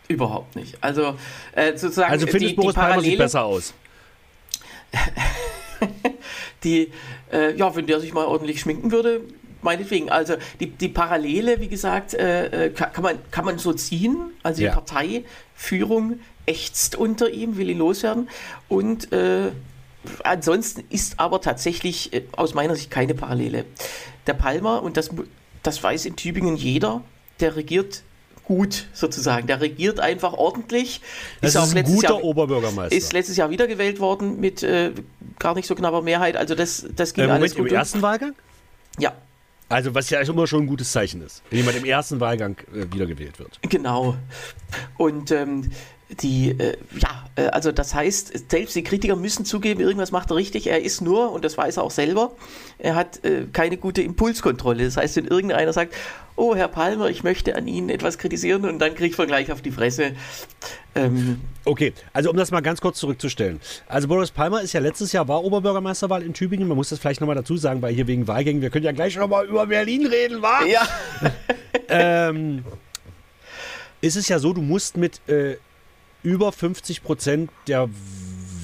[0.09, 0.77] Überhaupt nicht.
[0.81, 1.17] Also
[1.53, 3.75] äh, sozusagen Also findest die, Boris die Palmer sieht besser aus.
[6.65, 6.93] Die,
[7.33, 9.23] äh, ja, wenn der sich mal ordentlich schminken würde,
[9.63, 10.11] meinetwegen.
[10.11, 14.31] Also die, die Parallele, wie gesagt, äh, äh, kann, man, kann man so ziehen.
[14.43, 14.73] Also die Ja.
[14.73, 18.29] Parteiführung ächzt unter ihm, will ihn loswerden.
[18.69, 19.51] Und äh,
[20.25, 23.65] ansonsten ist aber tatsächlich äh, aus meiner Sicht keine Parallele.
[24.27, 25.11] Der Palmer, und das,
[25.63, 27.03] das weiß in Tübingen jeder,
[27.41, 28.03] der regiert
[28.45, 29.47] gut sozusagen.
[29.47, 31.01] Der regiert einfach ordentlich.
[31.41, 32.97] Das auch ist ein letztes guter Jahr- Oberbürgermeister.
[32.97, 34.93] ist letztes Jahr wiedergewählt worden mit äh,
[35.39, 36.37] gar nicht so knapper Mehrheit.
[36.37, 37.71] Also das, das ging äh, alles Moment, im gut.
[37.73, 37.77] um.
[37.77, 38.35] ersten Wahlgang?
[38.99, 39.13] Ja,
[39.69, 42.93] Also, was ja immer schon ein gutes Zeichen ist, wenn jemand im ersten Wahlgang äh,
[42.93, 43.59] wiedergewählt wird.
[43.69, 44.17] genau.
[44.99, 45.71] Und ähm,
[46.21, 50.37] die, äh, ja, äh, also das heißt, selbst die Kritiker müssen zugeben, irgendwas macht er
[50.37, 50.67] richtig.
[50.67, 52.33] Er ist nur, und das weiß er auch selber,
[52.79, 54.85] er hat äh, keine gute Impulskontrolle.
[54.85, 55.95] Das heißt, wenn irgendeiner sagt,
[56.37, 59.63] oh, Herr Palmer, ich möchte an Ihnen etwas kritisieren, und dann kriegt man gleich auf
[59.63, 60.13] die Fresse.
[60.95, 63.61] Ähm, Okay, also um das mal ganz kurz zurückzustellen.
[63.87, 66.67] Also Boris Palmer ist ja letztes Jahr war Oberbürgermeisterwahl in Tübingen.
[66.67, 69.15] Man muss das vielleicht nochmal dazu sagen, weil hier wegen Wahlgängen, wir können ja gleich
[69.17, 70.65] nochmal über Berlin reden, wa?
[70.65, 70.89] ja,
[71.89, 72.65] Ähm,
[74.01, 75.57] ist es ja so, du musst mit äh,
[76.23, 77.89] über 50 Prozent der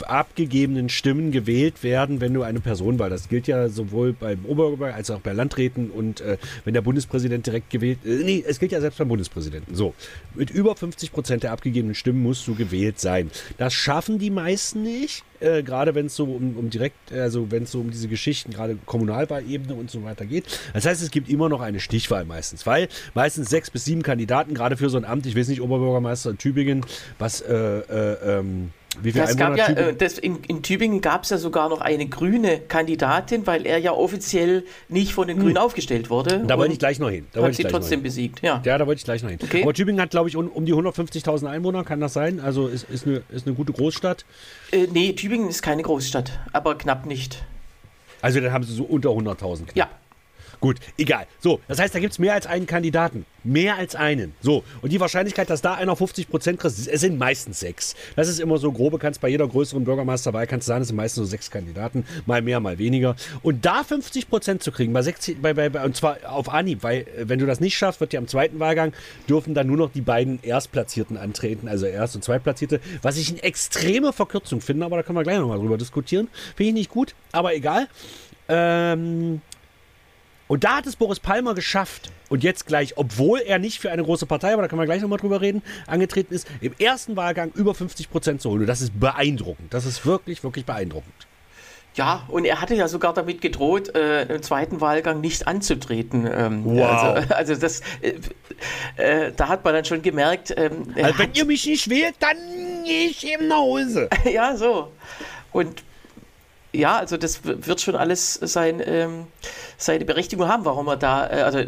[0.04, 3.10] abgegebenen Stimmen gewählt werden, wenn du eine Personenwahl.
[3.10, 7.46] Das gilt ja sowohl beim Oberbürgermeister als auch bei Landräten und äh, wenn der Bundespräsident
[7.46, 7.98] direkt gewählt.
[8.04, 9.74] Äh, nee, es gilt ja selbst beim Bundespräsidenten.
[9.74, 9.94] So,
[10.34, 13.30] mit über 50 Prozent der abgegebenen Stimmen musst du gewählt sein.
[13.56, 15.24] Das schaffen die meisten nicht.
[15.40, 18.50] Äh, gerade wenn es so um, um direkt, also wenn es so um diese Geschichten,
[18.50, 20.44] gerade Kommunalwahlebene und so weiter geht.
[20.74, 24.54] Das heißt, es gibt immer noch eine Stichwahl meistens, weil meistens sechs bis sieben Kandidaten,
[24.54, 26.84] gerade für so ein Amt, ich weiß nicht, Oberbürgermeister in Tübingen,
[27.18, 28.72] was, äh, äh, ähm,
[29.02, 31.80] wie viele Das gab ja, äh, das in, in Tübingen gab es ja sogar noch
[31.80, 36.40] eine grüne Kandidatin, weil er ja offiziell nicht von den Grünen aufgestellt wurde.
[36.40, 36.48] Hm.
[36.48, 37.26] da wollte ich gleich noch hin.
[37.32, 38.02] Da hat sie trotzdem hin.
[38.02, 38.42] besiegt.
[38.42, 38.62] Ja.
[38.64, 39.38] Ja, da wollte ich gleich noch hin.
[39.42, 39.62] Okay.
[39.62, 42.40] Aber Tübingen hat, glaube ich, um, um die 150.000 Einwohner, kann das sein?
[42.40, 44.24] Also ist, ist, eine, ist eine gute Großstadt.
[44.72, 47.44] Äh, nee, Tübingen ist keine Großstadt, aber knapp nicht.
[48.20, 49.66] Also dann haben sie so unter 100.000.
[49.66, 49.76] knapp.
[49.76, 49.88] Ja.
[50.60, 51.26] Gut, egal.
[51.38, 53.24] So, das heißt, da gibt es mehr als einen Kandidaten.
[53.44, 54.34] Mehr als einen.
[54.40, 57.94] So, und die Wahrscheinlichkeit, dass da einer 50 Prozent kriegt, es sind meistens sechs.
[58.16, 60.96] Das ist immer so grobe, kannst bei jeder größeren Bürgermeisterwahl kannst du sagen, es sind
[60.96, 63.14] meistens so sechs Kandidaten, mal mehr, mal weniger.
[63.42, 67.02] Und da 50 Prozent zu kriegen, bei 60, bei, bei, und zwar auf Anhieb, weil
[67.02, 68.92] äh, wenn du das nicht schaffst, wird ja am zweiten Wahlgang,
[69.28, 73.42] dürfen dann nur noch die beiden Erstplatzierten antreten, also Erst- und Zweitplatzierte, was ich eine
[73.44, 76.28] extreme Verkürzung finde, aber da können wir gleich nochmal drüber diskutieren.
[76.56, 77.86] Finde ich nicht gut, aber egal.
[78.48, 79.42] Ähm,
[80.48, 82.10] und da hat es Boris Palmer geschafft.
[82.28, 85.00] Und jetzt gleich, obwohl er nicht für eine große Partei, aber da können wir gleich
[85.00, 88.62] nochmal drüber reden, angetreten ist, im ersten Wahlgang über 50 Prozent zu holen.
[88.62, 89.72] Und das ist beeindruckend.
[89.72, 91.14] Das ist wirklich, wirklich beeindruckend.
[91.94, 96.28] Ja, und er hatte ja sogar damit gedroht, äh, im zweiten Wahlgang nicht anzutreten.
[96.32, 96.86] Ähm, Wow.
[96.86, 98.14] Also, also das, äh,
[98.96, 102.36] äh, da hat man dann schon gemerkt, ähm, Also wenn ihr mich nicht wählt, dann
[102.84, 104.08] gehe ich eben nach Hause.
[104.32, 104.92] ja, so.
[105.50, 105.82] Und
[106.72, 109.26] ja, also das wird schon alles sein, ähm,
[109.76, 111.62] seine Berechtigung haben, warum er da, äh, also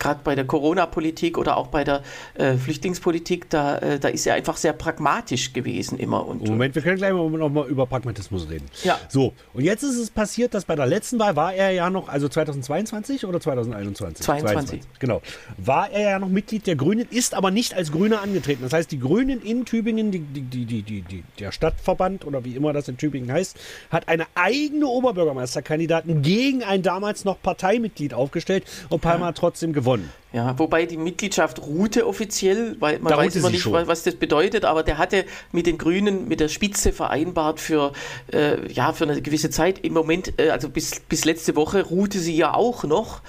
[0.00, 2.02] gerade bei der Corona-Politik oder auch bei der
[2.34, 6.26] äh, Flüchtlingspolitik, da, äh, da ist er einfach sehr pragmatisch gewesen immer.
[6.26, 8.66] Und, Moment, wir können gleich mal noch mal über Pragmatismus reden.
[8.82, 8.98] Ja.
[9.08, 12.08] So, und jetzt ist es passiert, dass bei der letzten Wahl war er ja noch,
[12.08, 14.24] also 2022 oder 2021?
[14.24, 14.80] 22.
[14.98, 15.20] Genau.
[15.58, 18.62] War er ja noch Mitglied der Grünen, ist aber nicht als Grüner angetreten.
[18.62, 22.56] Das heißt, die Grünen in Tübingen, die, die, die, die, die, der Stadtverband oder wie
[22.56, 23.58] immer das in Tübingen heißt,
[23.90, 29.89] hat eine eigene Oberbürgermeisterkandidaten gegen ein damals noch Parteimitglied aufgestellt und Palmer hat trotzdem gewonnen.
[30.32, 34.14] Ja, wobei die Mitgliedschaft ruhte offiziell, weil man Da weiß immer nicht, was, was das
[34.14, 37.92] bedeutet, aber der hatte mit den Grünen, mit der Spitze vereinbart für,
[38.32, 39.80] äh, ja, für eine gewisse Zeit.
[39.80, 43.22] Im Moment, äh, also bis, bis letzte Woche ruhte sie ja auch noch.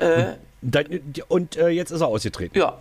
[0.00, 0.86] Äh, Dann,
[1.28, 2.58] und äh, jetzt ist er ausgetreten.
[2.58, 2.78] ja,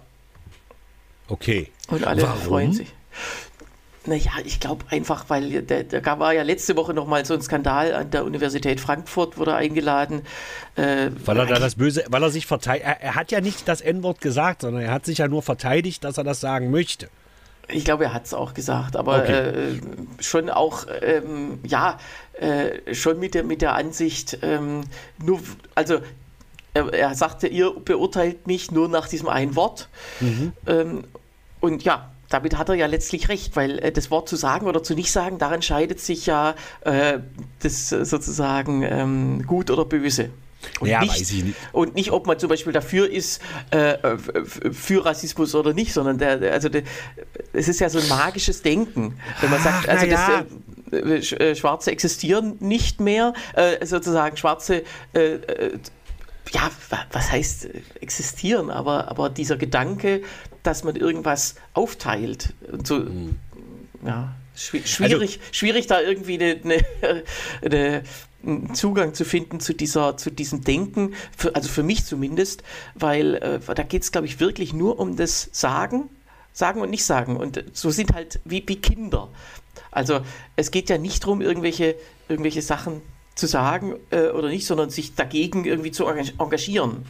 [1.28, 1.72] Okay.
[1.88, 2.40] und alle Warum?
[2.40, 2.94] freuen sich.
[4.08, 7.94] Naja, ich glaube einfach, weil der war ja letzte Woche noch mal so ein Skandal
[7.94, 10.22] an der Universität Frankfurt, wurde eingeladen.
[10.76, 13.68] Äh, weil er da das Böse, weil er sich verteidigt, er, er, hat ja nicht
[13.68, 17.10] das N-Wort gesagt, sondern er hat sich ja nur verteidigt, dass er das sagen möchte.
[17.68, 19.32] Ich glaube, er hat es auch gesagt, aber okay.
[19.32, 19.80] äh,
[20.20, 21.98] schon auch, ähm, ja,
[22.40, 24.82] äh, schon mit der, mit der Ansicht, ähm,
[25.24, 25.40] nur,
[25.74, 26.00] also
[26.76, 29.90] er, er, sagte, ihr beurteilt mich nur nach diesem einen Wort.
[30.20, 30.52] Mhm.
[30.68, 31.04] Ähm,
[31.60, 34.84] und ja, damit hat er ja letztlich recht, weil äh, das Wort zu sagen oder
[34.84, 37.20] zu nicht sagen, daran scheidet sich ja äh,
[37.62, 40.30] das sozusagen ähm, gut oder böse.
[40.80, 41.56] Und, ja, nicht, nicht.
[41.74, 44.18] und nicht, ob man zum Beispiel dafür ist, äh,
[44.72, 46.84] für Rassismus oder nicht, sondern der, also der,
[47.54, 49.18] es ist ja so ein magisches Denken.
[49.42, 50.44] Wenn man sagt, also ja.
[50.92, 54.84] das, äh, äh, Schwarze existieren nicht mehr, äh, sozusagen Schwarze
[55.14, 55.38] äh,
[56.52, 56.70] ja,
[57.12, 57.70] was heißt
[58.02, 60.22] existieren, aber, aber dieser Gedanke,
[60.66, 62.54] dass man irgendwas aufteilt.
[62.72, 63.36] Und so, mhm.
[64.06, 67.24] ja, schwierig, also, schwierig da irgendwie eine, eine,
[67.64, 68.04] eine,
[68.44, 73.36] einen Zugang zu finden zu, dieser, zu diesem Denken, für, also für mich zumindest, weil
[73.36, 76.10] äh, da geht es, glaube ich, wirklich nur um das Sagen,
[76.54, 77.36] Sagen und nicht Sagen.
[77.36, 79.28] Und so sind halt wie, wie Kinder.
[79.92, 80.22] Also
[80.56, 81.96] es geht ja nicht darum, irgendwelche,
[82.30, 83.02] irgendwelche Sachen
[83.36, 87.06] zu sagen äh, oder nicht, sondern sich dagegen irgendwie zu engagieren.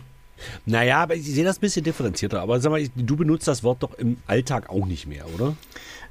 [0.66, 2.42] Naja, aber ich sehe das ein bisschen differenzierter.
[2.42, 5.56] Aber sag mal, du benutzt das Wort doch im Alltag auch nicht mehr, oder?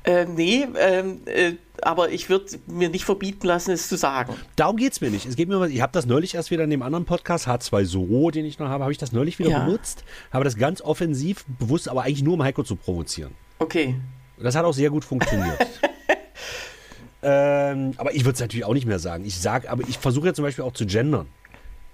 [0.04, 4.34] Äh, nee, ähm, äh, aber ich würde mir nicht verbieten lassen, es zu sagen.
[4.54, 5.24] Darum geht es mir nicht.
[5.24, 8.30] Es geht mir ich habe das neulich erst wieder in dem anderen Podcast, H2 So,
[8.30, 9.64] den ich noch habe, habe ich das neulich wieder ja.
[9.64, 10.04] benutzt.
[10.30, 13.32] Habe das ganz offensiv, bewusst, aber eigentlich nur um Heiko zu provozieren.
[13.58, 13.94] Okay.
[14.38, 15.58] Das hat auch sehr gut funktioniert.
[17.22, 19.24] ähm, aber ich würde es natürlich auch nicht mehr sagen.
[19.24, 21.28] Ich sage, aber ich versuche ja zum Beispiel auch zu gendern.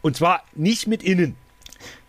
[0.03, 1.37] Und zwar nicht mit innen.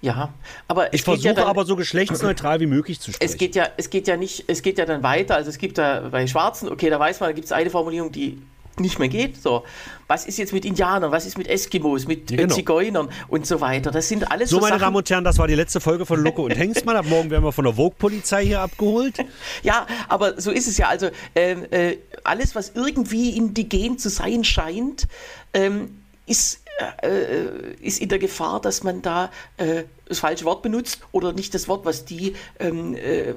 [0.01, 0.33] Ja,
[0.67, 3.31] aber ich versuche ja dann, aber so geschlechtsneutral wie möglich zu sprechen.
[3.31, 5.35] Es geht ja, es geht ja nicht, es geht ja dann weiter.
[5.35, 8.11] Also es gibt da bei Schwarzen, okay, da weiß man, da gibt es eine Formulierung,
[8.11, 8.41] die
[8.79, 9.41] nicht mehr geht.
[9.41, 9.63] So,
[10.07, 12.55] was ist jetzt mit Indianern, was ist mit Eskimos, mit ja, genau.
[12.55, 13.91] Zigeunern und so weiter?
[13.91, 14.55] Das sind alles so.
[14.55, 14.81] So, meine Sachen.
[14.81, 16.95] Damen und Herren, das war die letzte Folge von Loco und Hengstmann.
[16.95, 19.17] Ab morgen werden wir von der Vogue-Polizei hier abgeholt.
[19.61, 20.87] ja, aber so ist es ja.
[20.87, 25.07] Also ähm, äh, alles, was irgendwie indigen zu sein scheint,
[25.53, 26.61] ähm, ist
[27.01, 31.53] äh, ist in der Gefahr, dass man da äh, das falsche Wort benutzt oder nicht
[31.53, 33.33] das Wort, was die, ähm, äh,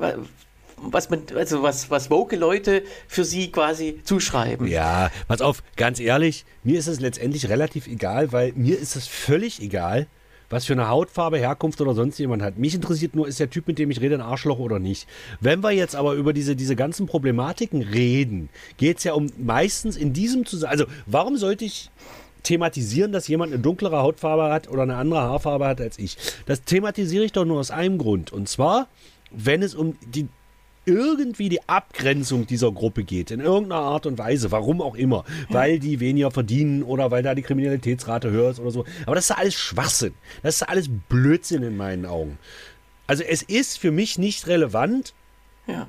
[0.76, 4.66] was man, also was, was woke Leute für sie quasi zuschreiben.
[4.66, 9.06] Ja, pass auf, ganz ehrlich, mir ist es letztendlich relativ egal, weil mir ist es
[9.06, 10.06] völlig egal,
[10.50, 12.58] was für eine Hautfarbe, Herkunft oder sonst jemand hat.
[12.58, 15.08] Mich interessiert nur, ist der Typ, mit dem ich rede, ein Arschloch oder nicht.
[15.40, 19.96] Wenn wir jetzt aber über diese, diese ganzen Problematiken reden, geht es ja um meistens
[19.96, 20.80] in diesem Zusammenhang.
[20.80, 21.90] Also, warum sollte ich
[22.44, 26.16] thematisieren, dass jemand eine dunklere Hautfarbe hat oder eine andere Haarfarbe hat als ich.
[26.46, 28.32] Das thematisiere ich doch nur aus einem Grund.
[28.32, 28.88] Und zwar,
[29.30, 30.28] wenn es um die
[30.86, 35.78] irgendwie die Abgrenzung dieser Gruppe geht, in irgendeiner Art und Weise, warum auch immer, weil
[35.78, 38.84] die weniger verdienen oder weil da die Kriminalitätsrate höher ist oder so.
[39.06, 40.14] Aber das ist alles Schwachsinn.
[40.42, 42.38] Das ist alles Blödsinn in meinen Augen.
[43.06, 45.14] Also es ist für mich nicht relevant,
[45.66, 45.86] ja.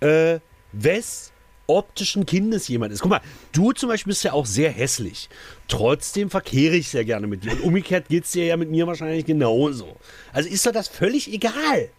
[0.00, 0.40] äh,
[0.72, 1.32] wes
[1.68, 3.00] optischen Kindes jemand ist.
[3.00, 3.20] Guck mal,
[3.52, 5.28] du zum Beispiel bist ja auch sehr hässlich.
[5.68, 7.52] Trotzdem verkehre ich sehr gerne mit dir.
[7.52, 9.96] Und umgekehrt geht es dir ja mit mir wahrscheinlich genauso.
[10.32, 11.90] Also ist doch das völlig egal.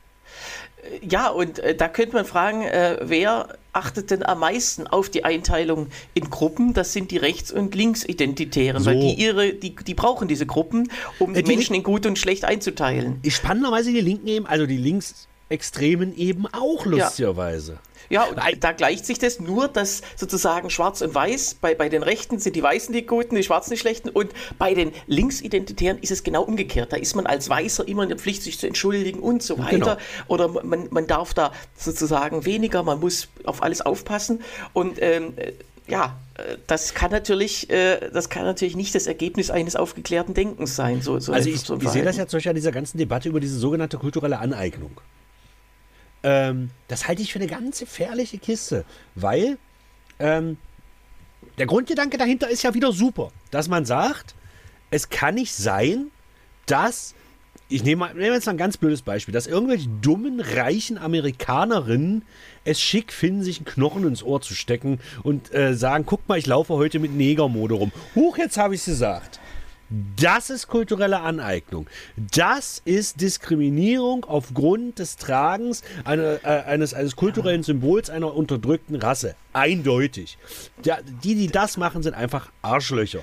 [1.08, 5.23] Ja, und äh, da könnte man fragen, äh, wer achtet denn am meisten auf die
[5.23, 6.73] Einteilung in Gruppen?
[6.73, 8.89] Das sind die Rechts- und Linksidentitären, so.
[8.89, 12.17] weil die ihre, die, die brauchen diese Gruppen, um äh, die Menschen in gut und
[12.17, 13.19] schlecht einzuteilen.
[13.27, 17.73] Spannenderweise die Linken eben, also die Linksextremen eben auch lustigerweise.
[17.73, 17.79] Ja.
[18.10, 22.04] Ja, und da gleicht sich das nur, dass sozusagen Schwarz und Weiß, bei, bei den
[22.04, 26.12] Rechten sind die Weißen die Guten, die Schwarzen die Schlechten und bei den Linksidentitären ist
[26.12, 26.91] es genau umgekehrt.
[26.91, 29.78] Da ist man als Weißer immer in der Pflicht, sich zu entschuldigen und so weiter.
[29.78, 29.98] Genau.
[30.28, 34.41] Oder man, man darf da sozusagen weniger, man muss auf alles aufpassen
[34.74, 35.34] und ähm,
[35.88, 36.15] ja,
[36.67, 41.02] das kann natürlich, äh, das kann natürlich nicht das Ergebnis eines aufgeklärten Denkens sein.
[41.02, 43.30] So, so also ich, so ich sehe das ja zum Beispiel an dieser ganzen Debatte
[43.30, 44.91] über diese sogenannte kulturelle Aneignung.
[46.23, 49.58] Ähm, das halte ich für eine ganz gefährliche Kiste, weil
[50.19, 50.58] ähm,
[51.58, 54.36] der Grundgedanke dahinter ist ja wieder super, dass man sagt,
[54.91, 56.12] es kann nicht sein,
[56.65, 57.15] dass
[57.71, 62.23] ich nehme, nehme jetzt mal ein ganz blödes Beispiel, dass irgendwelche dummen, reichen Amerikanerinnen
[62.63, 66.39] es schick finden, sich einen Knochen ins Ohr zu stecken und äh, sagen, guck mal,
[66.39, 67.91] ich laufe heute mit Negermode rum.
[68.15, 69.39] Huch, jetzt habe ich es gesagt.
[69.89, 71.88] Das ist kulturelle Aneignung.
[72.15, 79.36] Das ist Diskriminierung aufgrund des Tragens eine, äh, eines, eines kulturellen Symbols einer unterdrückten Rasse.
[79.54, 80.38] Eindeutig.
[80.84, 83.21] Ja, die, die das machen, sind einfach Arschlöcher.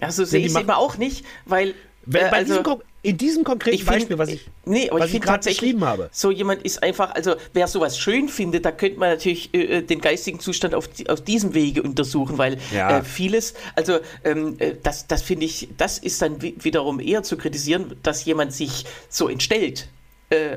[0.00, 3.44] Ja, so sehe ich es eben auch nicht, weil Wenn, Äh, also- diesem, in diesem
[3.44, 6.08] konkreten Ich find- Beispiel, was ich, nee, aber was ich ich gerade beschrieben habe.
[6.12, 9.82] so jemand ist einfach, also wer sowas schön findet, da könnte man natürlich äh, äh,
[9.82, 12.98] den geistigen Zustand auf, auf diesem Wege untersuchen, weil Ja.
[12.98, 17.22] äh, vieles, also ähm, äh, das, das finde ich, das ist dann wi- wiederum eher
[17.22, 19.88] zu kritisieren, dass jemand sich so entstellt.
[20.30, 20.56] Äh,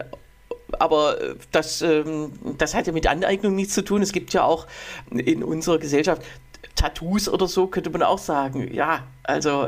[0.80, 4.02] aber äh, das, ähm, das hat ja mit Aneignung nichts zu tun.
[4.02, 4.66] Es gibt ja auch
[5.12, 6.24] in unserer Gesellschaft
[6.76, 8.74] Tattoos oder so, könnte man auch sagen.
[8.74, 9.64] Ja, also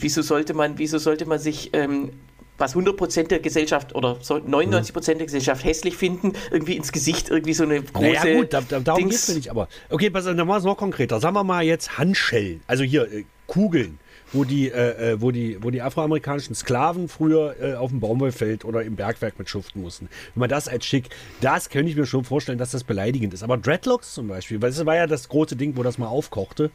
[0.00, 2.10] wieso sollte man, wieso sollte man sich ähm,
[2.58, 7.54] was 100% der Gesellschaft oder so 99% der Gesellschaft hässlich finden, irgendwie ins Gesicht irgendwie
[7.54, 10.26] so eine große Naja gut, da, da, darum Dings- geht's mir nicht, aber okay, pass
[10.26, 11.20] auf, dann machen wir es noch konkreter.
[11.20, 13.98] Sagen wir mal jetzt Handschellen, also hier äh, Kugeln,
[14.32, 18.64] wo die, äh, äh, wo die, wo die afroamerikanischen Sklaven früher äh, auf dem Baumwollfeld
[18.64, 20.08] oder im Bergwerk mit schuften mussten.
[20.34, 21.08] Wenn man das als schick,
[21.40, 23.42] das könnte ich mir schon vorstellen, dass das beleidigend ist.
[23.42, 26.70] Aber Dreadlocks zum Beispiel, weil das war ja das große Ding, wo das mal aufkochte.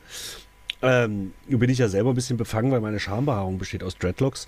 [0.83, 4.45] Ähm, bin ich ja selber ein bisschen befangen, weil meine Schambehaarung besteht aus Dreadlocks.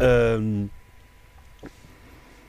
[0.00, 0.70] Ähm,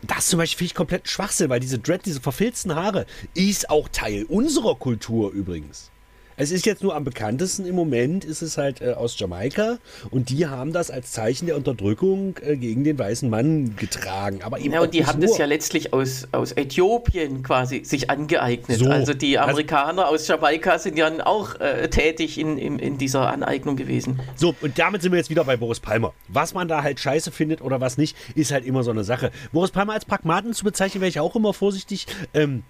[0.01, 3.89] das zum Beispiel finde ich komplett Schwachsinn, weil diese Dread, diese verfilzten Haare, ist auch
[3.89, 5.91] Teil unserer Kultur übrigens.
[6.39, 9.79] Es ist jetzt nur am bekanntesten im Moment, ist es halt äh, aus Jamaika
[10.11, 14.41] und die haben das als Zeichen der Unterdrückung äh, gegen den weißen Mann getragen.
[14.43, 15.29] Aber eben Ja, und die haben nur.
[15.29, 18.77] das ja letztlich aus, aus Äthiopien quasi sich angeeignet.
[18.77, 18.85] So.
[18.87, 23.27] Also die Also- Amerikaner aus Jamaika sind ja auch äh, tätig in, in, in dieser
[23.31, 24.19] Aneignung gewesen.
[24.35, 26.13] So, und damit sind wir jetzt wieder bei Boris Palmer.
[26.27, 29.31] Was man da halt scheiße findet oder was nicht, ist halt immer so eine Sache.
[29.51, 32.05] Boris Palmer als Pragmaten zu bezeichnen, wäre ich auch immer vorsichtig.
[32.35, 32.61] Ähm,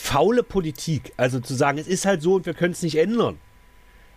[0.00, 3.38] faule Politik, also zu sagen, es ist halt so und wir können es nicht ändern.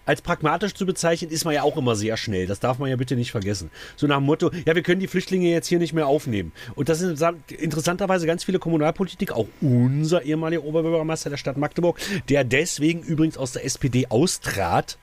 [0.06, 2.46] Als pragmatisch zu bezeichnen, ist man ja auch immer sehr schnell.
[2.48, 3.70] Das darf man ja bitte nicht vergessen.
[3.96, 6.52] So nach dem Motto, ja, wir können die Flüchtlinge jetzt hier nicht mehr aufnehmen.
[6.76, 12.44] Und das sind interessanterweise ganz viele Kommunalpolitik, auch unser ehemaliger Oberbürgermeister der Stadt Magdeburg, der
[12.44, 14.98] deswegen übrigens aus der SPD austrat,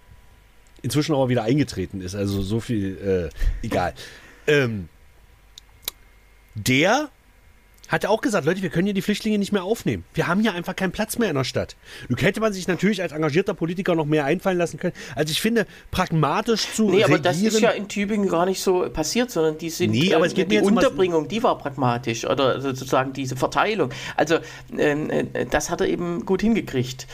[0.82, 2.14] inzwischen aber wieder eingetreten ist.
[2.14, 3.94] Also so viel, äh, egal.
[4.46, 4.88] Ähm,
[6.54, 7.10] der
[7.90, 10.05] hat auch gesagt, Leute, wir können hier die Flüchtlinge nicht mehr aufnehmen.
[10.14, 11.76] Wir haben hier einfach keinen Platz mehr in der Stadt.
[12.09, 14.94] Nun hätte man sich natürlich als engagierter Politiker noch mehr einfallen lassen können.
[15.14, 18.61] Also ich finde, pragmatisch zu Nee, aber regieren, das ist ja in Tübingen gar nicht
[18.61, 21.59] so passiert, sondern die sind Nee, aber es äh, geht mir die Unterbringung, die war
[21.59, 23.90] pragmatisch oder sozusagen diese Verteilung.
[24.16, 24.38] Also
[24.79, 27.07] ähm, äh, das hat er eben gut hingekriegt.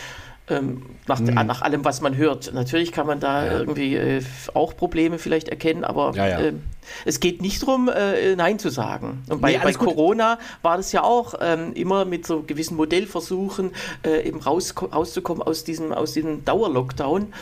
[0.49, 2.55] Ähm, nach, nach allem, was man hört.
[2.55, 3.47] Natürlich kann man da Hm.
[3.51, 3.59] Ja.
[3.59, 4.23] irgendwie äh,
[4.55, 6.41] auch Probleme vielleicht erkennen, aber Ja, ja.
[6.41, 6.63] ähm,
[7.05, 9.25] es geht nicht darum, äh, Nein zu sagen.
[9.29, 9.73] Und bei, Nee, bei.
[9.73, 13.73] Corona war das ja auch ähm, immer mit so gewissen Modellversuchen
[14.05, 17.33] äh, eben raus, rauszukommen aus diesem, aus diesem Dauerlockdown.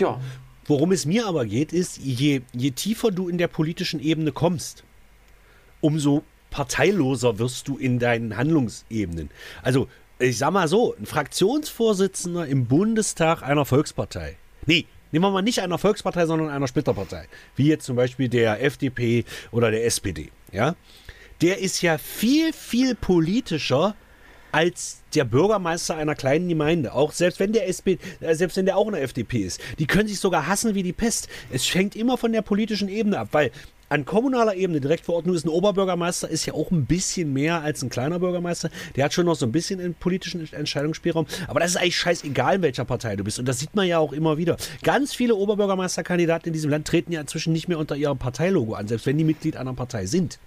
[0.00, 0.18] Ja,
[0.66, 4.84] Worum es mir aber geht, ist, je, je tiefer du in der politischen Ebene kommst,
[5.80, 9.30] umso parteiloser wirst du in deinen Handlungsebenen.
[9.62, 9.88] Also,
[10.22, 14.36] ich sag mal so, ein Fraktionsvorsitzender im Bundestag einer Volkspartei.
[14.66, 17.26] Nee, nehmen wir mal nicht einer Volkspartei, sondern einer Splitterpartei.
[17.56, 20.30] Wie jetzt zum Beispiel der FDP oder der SPD.
[20.52, 20.76] Ja?
[21.40, 23.96] Der ist ja viel, viel politischer
[24.52, 26.92] als der Bürgermeister einer kleinen Gemeinde.
[26.92, 29.60] Auch selbst wenn der SP, äh, selbst wenn der auch in der FDP ist.
[29.78, 31.28] Die können sich sogar hassen wie die Pest.
[31.50, 33.50] Es hängt immer von der politischen Ebene ab, weil
[33.92, 37.30] an kommunaler Ebene direkt vor Ort nur ist ein Oberbürgermeister, ist ja auch ein bisschen
[37.34, 38.70] mehr als ein kleiner Bürgermeister.
[38.96, 41.26] Der hat schon noch so ein bisschen einen politischen Entscheidungsspielraum.
[41.46, 43.38] Aber das ist eigentlich scheißegal, in welcher Partei du bist.
[43.38, 44.56] Und das sieht man ja auch immer wieder.
[44.82, 48.88] Ganz viele Oberbürgermeisterkandidaten in diesem Land treten ja inzwischen nicht mehr unter ihrem Parteilogo an,
[48.88, 50.38] selbst wenn die Mitglied einer Partei sind.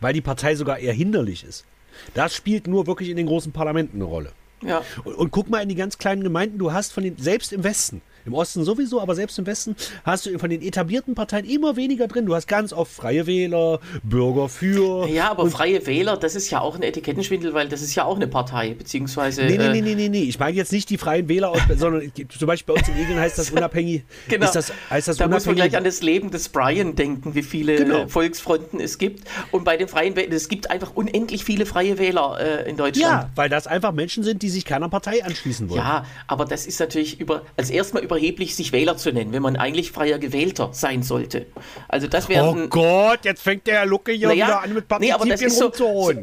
[0.00, 1.64] Weil die Partei sogar eher hinderlich ist.
[2.12, 4.32] Das spielt nur wirklich in den großen Parlamenten eine Rolle.
[4.62, 4.82] ja.
[5.04, 7.64] Und, und guck mal in die ganz kleinen Gemeinden, du hast von den, selbst im
[7.64, 11.76] Westen, im Osten sowieso, aber selbst im Westen hast du von den etablierten Parteien immer
[11.76, 12.26] weniger drin.
[12.26, 15.06] Du hast ganz oft Freie Wähler, Bürger für.
[15.08, 18.16] Ja, aber Freie Wähler, das ist ja auch ein Etikettenschwindel, weil das ist ja auch
[18.16, 19.44] eine Partei, beziehungsweise.
[19.44, 20.22] Nee, nee, äh, nee, nee, nee, nee.
[20.22, 23.18] Ich meine jetzt nicht die Freien Wähler, aus, sondern zum Beispiel bei uns in Egeln
[23.18, 24.04] heißt das unabhängig.
[24.28, 24.46] Genau.
[24.46, 25.70] Ist das, heißt das da muss man unabhängig?
[25.72, 27.98] gleich an das Leben des Brian denken, wie viele Genau.
[28.02, 29.26] äh, Volksfronten es gibt.
[29.50, 33.22] Und bei den Freien Wählern, es gibt einfach unendlich viele Freie Wähler äh, in Deutschland.
[33.24, 35.78] ja, weil das einfach Menschen sind, die sich keiner Partei anschließen wollen.
[35.80, 39.56] Ja, aber das ist natürlich über, als erstmal überheblich, sich Wähler zu nennen, wenn man
[39.56, 41.46] eigentlich freier Gewählter sein sollte.
[41.88, 44.84] Also das wäre Oh Gott, jetzt fängt der Herr Lucke hier Naja, wieder an mit
[45.00, 45.72] nee, aber das ist so,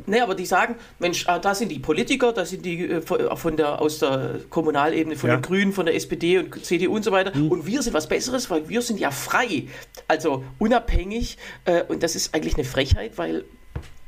[0.06, 3.18] nee, aber die sagen, Mensch, ah, da sind die Politiker, da sind die äh, von
[3.36, 5.36] von der, aus der Kommunalebene, von Ja.
[5.36, 5.42] Hm.
[5.42, 7.32] den Grünen, von der SPD und CDU und so weiter.
[7.36, 9.68] Und wir sind was Besseres, weil wir sind ja frei,
[10.08, 11.38] also unabhängig.
[11.66, 13.46] Äh, und das ist eigentlich eine Frechheit, weil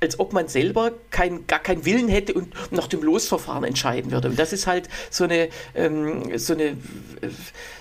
[0.01, 4.29] als ob man selber kein, gar keinen Willen hätte und nach dem Losverfahren entscheiden würde.
[4.29, 6.75] Und das ist halt so eine, ähm, so eine äh,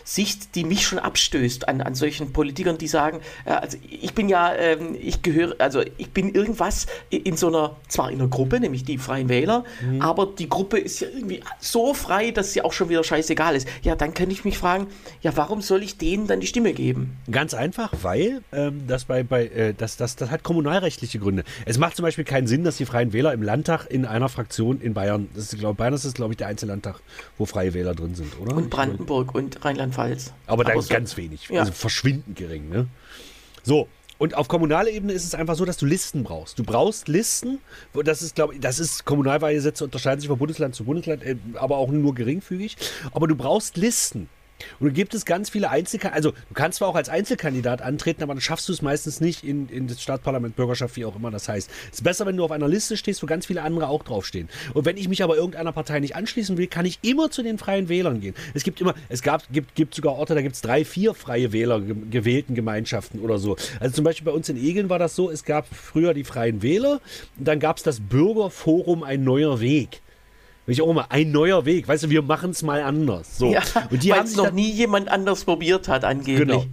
[0.08, 4.30] Sicht, die mich schon abstößt an, an solchen Politikern, die sagen, äh, also ich bin
[4.30, 8.58] ja, ähm, ich gehöre, also ich bin irgendwas in so einer, zwar in einer Gruppe,
[8.58, 10.00] nämlich die Freien Wähler, mhm.
[10.00, 13.68] aber die Gruppe ist ja irgendwie so frei, dass sie auch schon wieder scheißegal ist.
[13.82, 14.86] Ja, dann kann ich mich fragen,
[15.20, 17.18] ja, warum soll ich denen dann die Stimme geben?
[17.30, 21.44] Ganz einfach, weil ähm, das bei, bei äh, das, das, das hat kommunalrechtliche Gründe.
[21.66, 24.80] Es macht zum Beispiel keinen Sinn, dass die Freien Wähler im Landtag in einer Fraktion
[24.80, 27.00] in Bayern, das ist, glaub, Bayern ist, glaube ich, der einzige Landtag,
[27.36, 28.56] wo Freie Wähler drin sind, oder?
[28.56, 29.97] Und Brandenburg und Rheinland-Pfalz.
[30.46, 30.94] Aber da ist so.
[30.94, 31.60] ganz wenig, ja.
[31.60, 32.68] also verschwindend gering.
[32.68, 32.86] Ne?
[33.62, 36.58] So, und auf kommunaler Ebene ist es einfach so, dass du Listen brauchst.
[36.58, 37.60] Du brauchst Listen.
[38.04, 41.76] Das ist, glaube ich, das ist Kommunalwahlgesetze unterscheiden sich von Bundesland zu Bundesland, äh, aber
[41.76, 42.76] auch nur geringfügig.
[43.12, 44.28] Aber du brauchst Listen.
[44.80, 46.16] Und du gibt es ganz viele Einzelkandidaten.
[46.16, 49.44] Also, du kannst zwar auch als Einzelkandidat antreten, aber dann schaffst du es meistens nicht
[49.44, 51.70] in, in das Staatsparlament, Bürgerschaft, wie auch immer das heißt.
[51.90, 54.48] Es ist besser, wenn du auf einer Liste stehst, wo ganz viele andere auch draufstehen.
[54.74, 57.58] Und wenn ich mich aber irgendeiner Partei nicht anschließen will, kann ich immer zu den
[57.58, 58.34] Freien Wählern gehen.
[58.54, 61.52] Es gibt immer, es gab, gibt, gibt sogar Orte, da gibt es drei, vier Freie
[61.52, 63.56] Wähler gewählten Gemeinschaften oder so.
[63.80, 66.62] Also zum Beispiel bei uns in Egeln war das so, es gab früher die Freien
[66.62, 67.00] Wähler
[67.36, 70.00] dann gab es das Bürgerforum Ein neuer Weg
[70.72, 71.88] ich auch mal, ein neuer Weg.
[71.88, 73.38] Weißt du, wir machen es mal anders.
[73.38, 73.52] So.
[73.52, 76.46] Ja, und die weil es noch nie jemand anders probiert hat, angeblich.
[76.46, 76.66] Genau.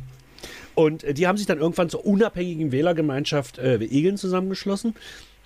[0.75, 4.95] Und äh, die haben sich dann irgendwann zur unabhängigen Wählergemeinschaft äh, Egeln zusammengeschlossen.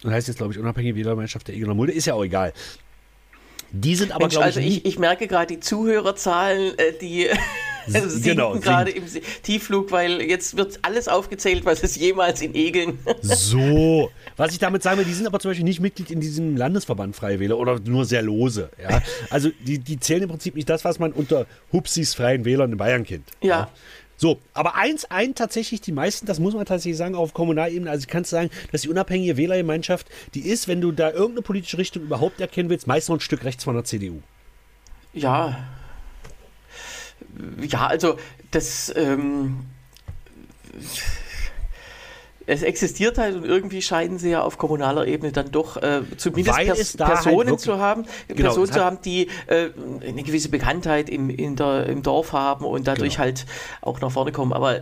[0.02, 1.94] Das heißt jetzt, glaube ich, unabhängige Wählergemeinschaft der Egeler Mulde.
[1.94, 2.54] Ist ja auch egal.
[3.72, 6.94] Die sind aber, glaube ich, also ich, ich merke gerade die Zuhörerzahlen, äh,
[7.94, 9.04] die sinken genau, gerade im
[9.44, 13.00] Tiefflug, weil jetzt wird alles aufgezählt, was es jemals in Egeln.
[13.22, 16.56] So, was ich damit sagen will, die sind aber zum Beispiel nicht Mitglied in diesem
[16.58, 18.70] Landesverband Freie Wähler oder nur sehr lose.
[18.82, 19.02] Ja?
[19.30, 22.78] Also die, die zählen im Prinzip nicht das, was man unter Hupsis Freien Wählern in
[22.78, 23.28] Bayern kennt.
[23.42, 23.50] ja.
[23.50, 23.70] ja?
[24.20, 28.02] So, aber eins, ein tatsächlich die meisten, das muss man tatsächlich sagen, auf Kommunalebene, also
[28.02, 32.04] ich kann sagen, dass die unabhängige Wählergemeinschaft, die ist, wenn du da irgendeine politische Richtung
[32.04, 34.22] überhaupt erkennen willst, meist noch ein Stück rechts von der CDU.
[35.14, 35.70] Ja,
[37.62, 38.18] ja, also
[38.52, 38.94] das.
[38.96, 39.66] Ähm,
[42.50, 46.58] es existiert halt und irgendwie scheinen sie ja auf kommunaler Ebene dann doch äh, zumindest
[46.58, 49.70] Pers Personen halt zu haben, genau, Personen zu haben, die äh,
[50.02, 53.26] eine gewisse Bekanntheit im, in der, im Dorf haben und dadurch genau.
[53.26, 53.46] halt
[53.82, 54.52] auch nach vorne kommen.
[54.52, 54.80] Aber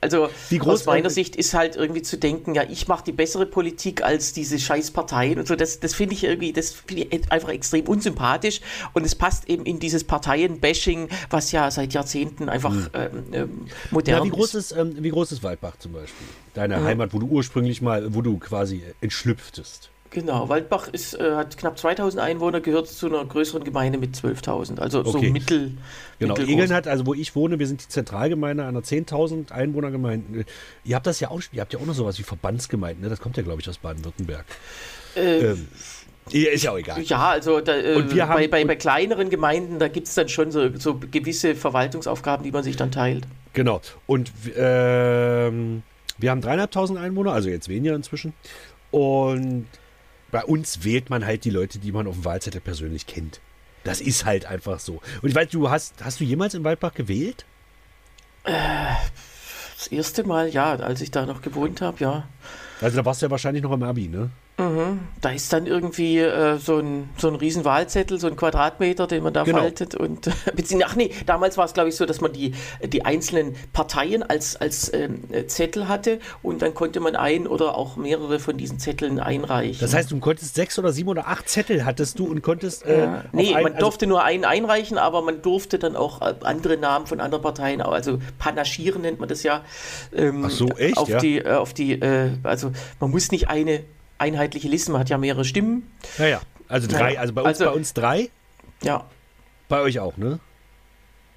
[0.00, 0.28] also
[0.60, 4.32] aus meiner Sicht ist halt irgendwie zu denken, ja, ich mache die bessere Politik als
[4.32, 5.56] diese scheiß Parteien und so.
[5.56, 8.60] Das, das finde ich irgendwie, das finde ich einfach extrem unsympathisch
[8.94, 12.88] und es passt eben in dieses Parteienbashing, was ja seit Jahrzehnten einfach hm.
[12.94, 14.72] ähm, ähm modern ja, wie groß ist.
[14.72, 16.26] ähm, wie groß ist Waldbach zum Beispiel?
[16.54, 16.84] Deine ja.
[16.84, 19.90] Heimat, wo du ursprünglich mal, wo du quasi entschlüpftest.
[20.10, 24.80] Genau, Waldbach ist, äh, hat knapp 2000 Einwohner, gehört zu einer größeren Gemeinde mit 12.000,
[24.80, 25.10] also okay.
[25.10, 25.72] so mittel.
[26.18, 30.46] Genau, Egeln hat, also wo ich wohne, wir sind die Zentralgemeinde einer 10.000 Einwohnergemeinde.
[30.84, 33.10] Ihr habt das ja auch, ihr habt ja auch noch sowas wie Verbandsgemeinden, ne?
[33.10, 34.46] das kommt ja, glaube ich, aus Baden-Württemberg.
[35.14, 35.68] Äh, ähm,
[36.30, 37.02] ist ja auch egal.
[37.02, 40.74] Ja, also da, äh, bei, bei, bei, kleineren Gemeinden, da gibt es dann schon so,
[40.76, 43.26] so, gewisse Verwaltungsaufgaben, die man sich dann teilt.
[43.52, 45.82] Genau, und ähm,
[46.18, 48.32] wir haben dreieinhalbtausend Einwohner, also jetzt weniger inzwischen.
[48.90, 49.66] Und
[50.30, 53.40] bei uns wählt man halt die Leute, die man auf dem Wahlzettel persönlich kennt.
[53.84, 55.00] Das ist halt einfach so.
[55.22, 57.44] Und ich weiß, du hast, hast du jemals in Waldbach gewählt?
[58.44, 58.52] Äh,
[59.76, 62.28] das erste Mal, ja, als ich da noch gewohnt habe, ja.
[62.80, 64.30] Also da warst du ja wahrscheinlich noch im Abi, ne?
[64.58, 65.00] Mhm.
[65.20, 69.22] Da ist dann irgendwie äh, so, ein, so ein riesen Wahlzettel, so ein Quadratmeter, den
[69.22, 69.58] man da genau.
[69.58, 69.94] faltet.
[69.94, 70.28] Und,
[70.84, 74.56] ach nee, damals war es, glaube ich, so, dass man die, die einzelnen Parteien als,
[74.56, 79.20] als ähm, Zettel hatte und dann konnte man ein oder auch mehrere von diesen Zetteln
[79.20, 79.78] einreichen.
[79.80, 82.84] Das heißt, du konntest sechs oder sieben oder acht Zettel hattest du und konntest.
[82.84, 83.24] Äh, ja.
[83.32, 86.76] Nee, ein, man also durfte nur einen einreichen, aber man durfte dann auch äh, andere
[86.76, 89.62] Namen von anderen Parteien, also panaschieren nennt man das ja.
[90.12, 90.96] Ähm, ach so, echt?
[90.96, 91.18] Auf ja?
[91.18, 93.84] die, äh, auf die, äh, also man muss nicht eine
[94.18, 95.90] einheitliche Liste, man hat ja mehrere Stimmen.
[96.18, 96.40] Ja, ja.
[96.68, 98.30] Also drei, also bei uns, also, bei uns drei?
[98.82, 99.06] Ja.
[99.68, 100.38] Bei euch auch, ne?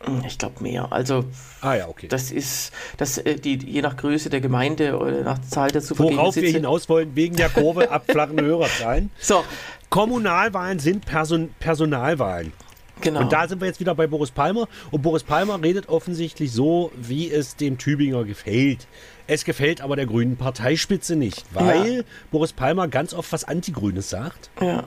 [0.04, 0.92] Hm, ich glaube mehr.
[0.92, 1.26] Also
[1.62, 2.08] ah, ja, okay.
[2.08, 5.98] das ist das, äh, die, je nach Größe der Gemeinde oder nach Zahl der zu
[6.00, 9.12] Worauf wir hinaus wollen, wegen der Kurve abflachende Hörerzahlen.
[9.20, 9.44] So.
[9.90, 12.54] Kommunalwahlen sind Person, Personalwahlen.
[13.02, 13.22] Genau.
[13.22, 14.68] Und da sind wir jetzt wieder bei Boris Palmer.
[14.92, 18.88] Und Boris Palmer redet offensichtlich so, wie es dem Tübinger gefällt.
[19.28, 22.04] Es gefällt aber der grünen Parteispitze nicht, weil ja.
[22.32, 24.50] Boris Palmer ganz oft was Antigrünes sagt.
[24.62, 24.86] Ja.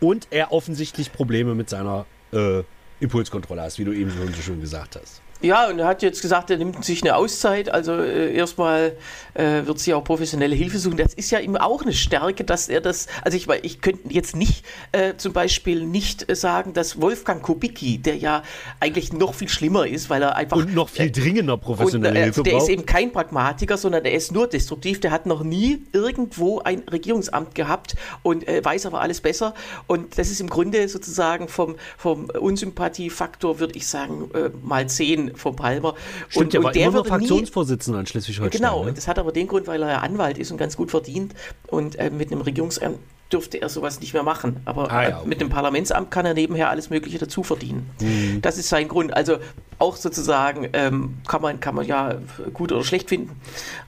[0.00, 2.62] Und er offensichtlich Probleme mit seiner äh,
[3.00, 5.22] Impulskontrolle hat, wie du eben schon so schön gesagt hast.
[5.42, 7.68] Ja, und er hat jetzt gesagt, er nimmt sich eine Auszeit.
[7.68, 8.96] Also äh, erstmal
[9.34, 10.96] äh, wird sie auch professionelle Hilfe suchen.
[10.96, 13.08] Das ist ja ihm auch eine Stärke, dass er das.
[13.22, 17.98] Also ich, ich könnte jetzt nicht äh, zum Beispiel nicht äh, sagen, dass Wolfgang Kubicki,
[17.98, 18.44] der ja
[18.78, 20.56] eigentlich noch viel schlimmer ist, weil er einfach.
[20.56, 22.62] Und noch viel dringender professionelle und, äh, Hilfe Der braucht.
[22.62, 25.00] ist eben kein Pragmatiker, sondern der ist nur destruktiv.
[25.00, 29.54] Der hat noch nie irgendwo ein Regierungsamt gehabt und äh, weiß aber alles besser.
[29.88, 35.31] Und das ist im Grunde sozusagen vom, vom Unsympathiefaktor, würde ich sagen, äh, mal 10
[35.38, 35.94] vom Palmer.
[36.28, 38.60] Stimmt, und, der und war der immer nur würde nie- Fraktionsvorsitzender in Schleswig-Holstein.
[38.60, 38.88] Genau, ne?
[38.90, 41.34] und das hat aber den Grund, weil er ja Anwalt ist und ganz gut verdient.
[41.68, 42.98] Und äh, mit einem Regierungsamt
[43.32, 44.60] dürfte er sowas nicht mehr machen.
[44.66, 45.28] Aber Ah ja, äh, okay.
[45.28, 47.88] mit einem Parlamentsamt kann er nebenher alles Mögliche dazu verdienen.
[48.00, 48.42] Mhm.
[48.42, 49.16] Das ist sein Grund.
[49.16, 49.38] Also
[49.78, 52.16] auch sozusagen ähm, kann, man, kann man ja
[52.52, 53.30] gut oder schlecht finden.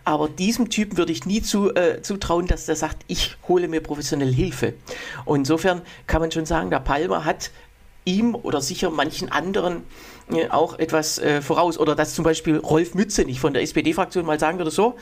[0.04, 3.82] Aber diesem Typen würde ich nie zu, äh, zutrauen, dass der sagt, ich hole mir
[3.82, 4.72] professionelle Hilfe.
[5.26, 7.50] Und insofern kann man schon sagen, der Palmer hat
[8.04, 9.82] ihm oder sicher manchen anderen
[10.30, 11.78] äh, auch etwas äh, voraus.
[11.78, 14.96] Oder dass zum Beispiel Rolf Mützenich von der SPD-Fraktion mal sagen würde, so,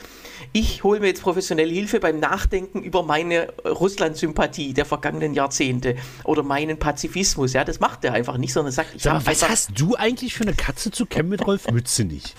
[0.51, 5.95] ich hole mir jetzt professionelle Hilfe beim Nachdenken über meine äh, Russland-Sympathie der vergangenen Jahrzehnte
[6.23, 7.53] oder meinen Pazifismus.
[7.53, 10.33] Ja, das macht er einfach nicht, sondern sagt, ich Sag mal, was hast du eigentlich
[10.33, 12.35] für eine Katze zu kämmen mit Rolf Mützenich?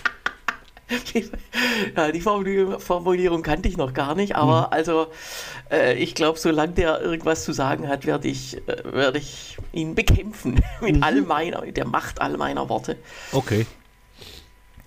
[1.95, 4.73] ja, die Formulierung, Formulierung kannte ich noch gar nicht, aber Mhm.
[4.73, 5.07] also
[5.71, 9.95] äh, ich glaube, solange der irgendwas zu sagen hat, werde ich, äh, werde ich ihn
[9.95, 12.97] bekämpfen mit all meiner, mit der Macht all meiner Worte.
[13.31, 13.65] Okay.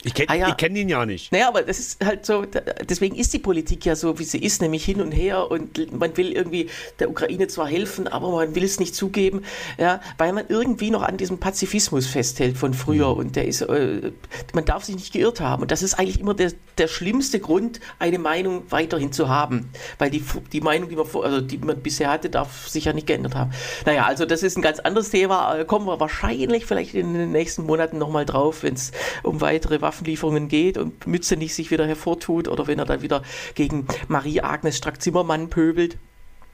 [0.05, 0.55] Ich kenne Ah ja.
[0.55, 1.33] kenn ihn ja nicht.
[1.33, 2.45] Naja, aber das ist halt so,
[2.89, 6.17] deswegen ist die Politik ja so, wie sie ist, nämlich hin und her und man
[6.17, 6.71] will irgendwie
[7.01, 9.43] der Ukraine zwar helfen, aber man will es nicht zugeben,
[9.77, 14.13] ja, weil man irgendwie noch an diesem Pazifismus festhält von früher und der ist, äh,
[14.55, 17.81] man darf sich nicht geirrt haben und das ist eigentlich immer der, der schlimmste Grund,
[17.99, 20.23] eine Meinung weiterhin zu haben, weil die,
[20.53, 23.51] die Meinung, die man, also die man bisher hatte, darf sich ja nicht geändert haben.
[23.85, 27.33] Naja, also das ist ein ganz anderes Thema, äh, kommen wir wahrscheinlich vielleicht in den
[27.33, 28.93] nächsten Monaten nochmal drauf, wenn es
[29.25, 33.23] um weitere Waffenlieferungen geht und Mütze nicht sich wieder hervortut oder wenn er dann wieder
[33.55, 35.99] gegen Marie-Agnes Strack-Zimmermann pöbelt.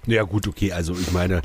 [0.07, 0.73] Ja, gut, okay.
[0.73, 1.43] Also, ich meine,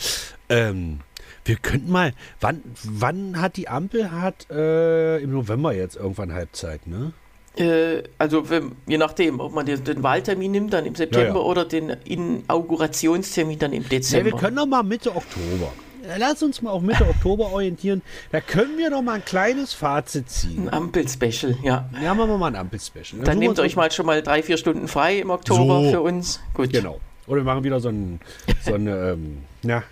[0.50, 1.00] ähm,
[1.46, 2.14] wir könnten mal.
[2.42, 4.12] Wann, wann hat die Ampel?
[4.12, 7.14] Hat äh, im November jetzt irgendwann Halbzeit, ne?
[7.58, 11.36] Äh, also wenn, je nachdem, ob man den, den Wahltermin nimmt, dann im September Ja,
[11.36, 11.42] ja.
[11.42, 14.26] oder den Inaugurationstermin dann im Ja, Dezember.
[14.32, 15.72] wir können doch mal Mitte Oktober.
[16.10, 18.02] Ja, Lass uns mal auf Mitte Oktober orientieren.
[18.32, 20.68] Da können wir doch mal ein kleines Fazit ziehen.
[20.68, 21.90] ein Ampel-Special, ja.
[22.04, 23.22] Ja, machen wir mal ein Ampel-Special.
[23.24, 25.92] Dann suchen nehmt euch mal schon mal drei, vier Stunden frei im Oktober So.
[25.92, 26.40] für uns.
[26.54, 26.72] Gut.
[26.74, 27.00] Genau.
[27.28, 28.20] Oder wir machen wieder so ein,
[28.64, 29.84] so ein ähm, na,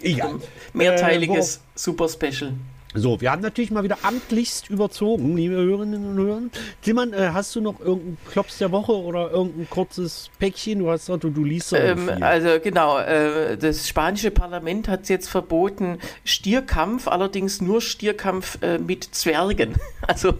[0.00, 0.36] egal.
[0.72, 2.52] Mehrteiliges Äh, Super-Special.
[3.00, 6.40] So, wir haben natürlich mal wieder amtlichst überzogen, liebe Hörerinnen und Hörer.
[6.82, 10.80] Tillmann, äh, hast du noch irgendeinen Klops der Woche oder irgendein kurzes Päckchen?
[10.80, 15.08] Du hast doch, du, du liest so Ähm, also genau, äh, das spanische Parlament hat
[15.08, 19.76] jetzt verboten Stierkampf, allerdings nur Stierkampf äh, mit Zwergen.
[20.06, 20.34] Also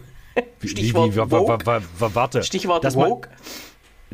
[0.61, 2.43] Wie- Stichwort wie, wie, wa, warte.
[2.43, 3.13] Stichwort dass man-.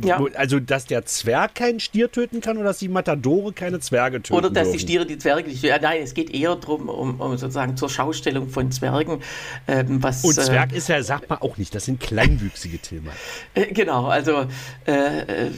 [0.03, 0.21] Ja.
[0.35, 4.37] Also, dass der Zwerg keinen Stier töten kann oder dass die Matadore keine Zwerge töten
[4.37, 4.81] Oder dass die dürfen?
[4.81, 5.63] Stiere die Zwerge nicht.
[5.63, 9.23] Ja, nein, es geht eher darum, um, um sozusagen zur Schaustellung von Zwergen.
[9.69, 13.15] Ähm, was, Und äh, Zwerg ist ja, sagt man auch nicht, das sind kleinwüchsige Tillmann.
[13.55, 14.47] Äh, Genau, also,
[14.87, 15.51] äh, äh,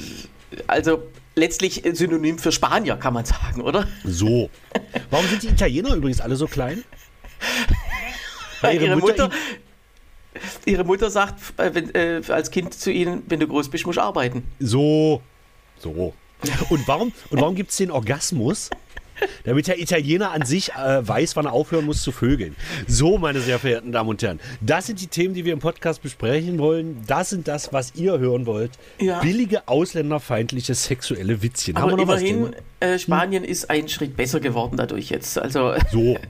[0.67, 1.03] also
[1.35, 3.87] letztlich Synonym für Spanier, kann man sagen, oder?
[4.05, 4.51] So.
[5.11, 6.83] Warum sind die Italiener übrigens alle so klein?
[8.61, 9.37] Weil Ihre, ihre Mutter, Mutter
[10.65, 13.99] ihre Mutter sagt äh, wenn, äh, als Kind zu ihnen, wenn du groß bist, musst
[13.99, 14.45] du arbeiten.
[14.59, 15.23] So.
[15.79, 16.15] So.
[16.69, 18.71] Und warum, und warum gibt es den Orgasmus?
[19.45, 22.55] Damit der Italiener an sich äh, weiß, wann er aufhören muss zu vögeln.
[22.87, 24.41] So, meine sehr verehrten Damen und Herren.
[24.61, 27.03] Das sind die Themen, die wir im Podcast besprechen wollen.
[27.07, 28.73] Das sind das, was ihr hören wollt.
[29.01, 29.21] Ja.
[29.21, 31.77] Billige, ausländerfeindliche sexuelle Witzchen.
[31.77, 35.39] Aber Haben wir noch was immerhin, äh, Spanien ist einen Schritt besser geworden dadurch jetzt.
[35.39, 36.19] Also So.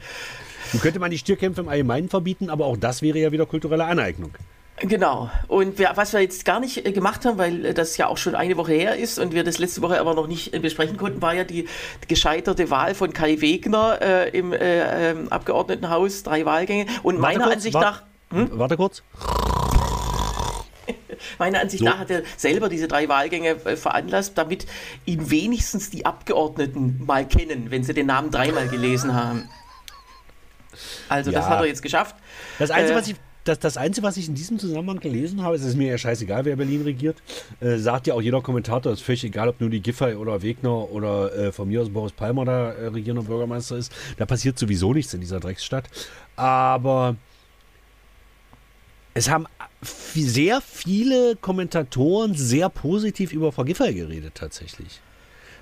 [0.73, 3.85] Nun könnte man die Stierkämpfe im Allgemeinen verbieten, aber auch das wäre ja wieder kulturelle
[3.85, 4.33] Aneignung.
[4.79, 5.31] Genau.
[5.49, 8.19] Und wir, was wir jetzt gar nicht äh, gemacht haben, weil äh, das ja auch
[8.19, 10.99] schon eine Woche her ist und wir das letzte Woche aber noch nicht äh, besprechen
[10.99, 11.67] konnten, war ja die,
[12.09, 16.87] gescheiterte Wahl von Kai Wegner äh, im äh, ähm, Abgeordnetenhaus, drei Wahlgänge.
[17.03, 19.03] Und Warte meiner kurz, Ansicht nach, Warte kurz.
[21.39, 21.89] meiner Ansicht So.
[21.89, 24.67] nach hat er selber diese drei Wahlgänge veranlasst, damit
[25.07, 29.49] ihn wenigstens die Abgeordneten mal kennen, wenn sie den Namen dreimal gelesen haben.
[31.09, 31.51] Also das Ja.
[31.51, 32.17] hat er jetzt geschafft.
[32.59, 35.55] Das Einzige, Äh, was ich, das, das Einzige, was ich in diesem Zusammenhang gelesen habe,
[35.57, 37.17] es ist mir ja scheißegal, wer Berlin regiert,
[37.61, 40.43] äh, sagt ja auch jeder Kommentator, es ist völlig egal, ob nur die Giffey oder
[40.43, 43.93] Wegner oder äh, von mir aus Boris Palmer da äh, regierender Bürgermeister ist.
[44.17, 45.85] Da passiert sowieso nichts in dieser Drecksstadt.
[46.35, 47.15] Aber
[49.15, 49.47] es haben
[50.13, 55.01] sehr viele Kommentatoren sehr positiv über Frau Giffey geredet, tatsächlich.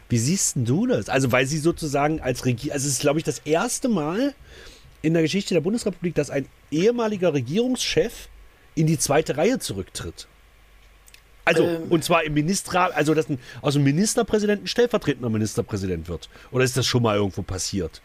[0.09, 1.09] Wie siehst denn du das?
[1.09, 4.35] Also, weil sie sozusagen als Regier, also es ist, glaube ich, das erste Mal
[5.05, 8.29] in der Geschichte der Bundesrepublik, dass ein ehemaliger Regierungschef
[8.75, 10.27] in die zweite Reihe zurücktritt.
[11.45, 11.83] Also, Ähm.
[11.91, 16.31] und zwar im Ministerrat, also dass ein, aus dem Ministerpräsidenten stellvertretender Ministerpräsident wird.
[16.51, 18.01] Oder ist das schon mal irgendwo passiert?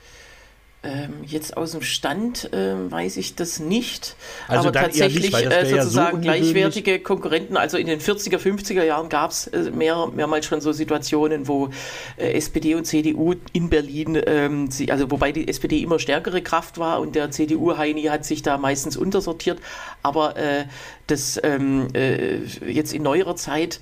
[0.81, 4.15] Ähm, jetzt aus dem Stand ähm, weiß ich das nicht.
[4.47, 7.57] Also aber nicht, tatsächlich wär äh, ja so sozusagen gleichwertige Konkurrenten.
[7.57, 11.69] Also in den 40er, 50er Jahren gab es äh, mehr, mehrmals schon so Situationen, wo
[12.15, 16.77] äh, SPD und CDU in Berlin, ähm, sie, also wobei die SPD immer stärkere Kraft
[16.77, 19.59] war und der CDU-Heini hat sich da meistens untersortiert.
[20.01, 20.63] Aber äh,
[21.07, 23.81] das ähm, äh, jetzt in neuerer Zeit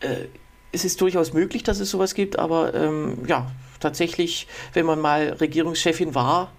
[0.00, 0.28] äh,
[0.72, 3.50] es ist durchaus möglich, dass es sowas gibt, aber ähm, ja,
[3.80, 6.52] tatsächlich, wenn man mal Regierungschefin war,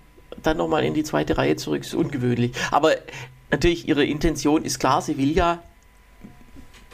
[0.44, 2.52] dann nochmal in die zweite Reihe zurück, ist ungewöhnlich.
[2.72, 2.96] Aber
[3.52, 5.62] natürlich, ihre Intention ist klar, sie will ja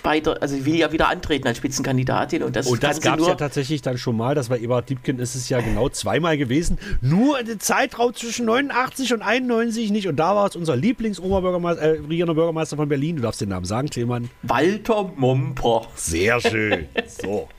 [0.06, 3.36] weiter, also will ja wieder antreten als Spitzenkandidatin und das Und das gab es ja
[3.36, 6.78] tatsächlich dann schon mal, das war Eberhard Diebken, ist es ja genau zweimal gewesen.
[7.02, 10.08] Nur in der Zeitraum zwischen 89 und 91 nicht.
[10.08, 13.18] Und da war es unser Lieblings-Oberbürgermeister, äh, regierender Bürgermeister von Berlin.
[13.18, 14.30] Du darfst den Namen sagen, Cleman.
[14.44, 15.88] Walter Momper.
[15.96, 16.88] Sehr schön.
[17.08, 17.50] So.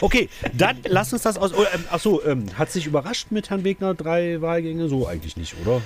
[0.00, 1.52] Okay, dann lass uns das aus.
[1.54, 4.88] Oh, ähm, achso, ähm, hat sich überrascht mit Herrn Wegner drei Wahlgänge?
[4.88, 5.80] So eigentlich nicht, oder?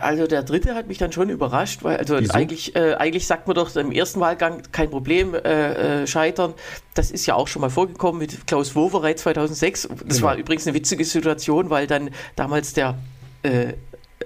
[0.00, 2.34] Also der dritte hat mich dann schon überrascht, weil also Wieso?
[2.34, 6.52] eigentlich, äh, eigentlich sagt man doch im ersten Wahlgang kein Problem äh, äh, scheitern.
[6.92, 9.88] Das ist ja auch schon mal vorgekommen mit Klaus Wowereit 2006.
[10.06, 10.28] Das Genau.
[10.28, 12.98] war übrigens eine witzige Situation, weil dann damals der
[13.42, 13.68] äh,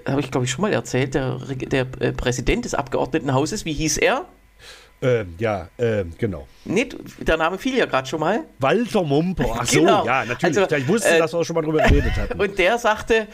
[0.05, 3.97] habe ich glaube ich schon mal erzählt, der, der äh, Präsident des Abgeordnetenhauses, wie hieß
[3.99, 4.25] er?
[5.01, 6.47] Ähm, ja, ähm, genau.
[6.63, 8.43] Nicht, der Name fiel ja gerade schon mal.
[8.59, 9.45] Walter Mumper.
[9.59, 10.05] Ach so, Genau.
[10.05, 10.57] ja, natürlich.
[10.59, 12.39] Also, ich wusste, äh, dass wir auch schon mal drüber geredet hatten.
[12.41, 13.27] Und der sagte,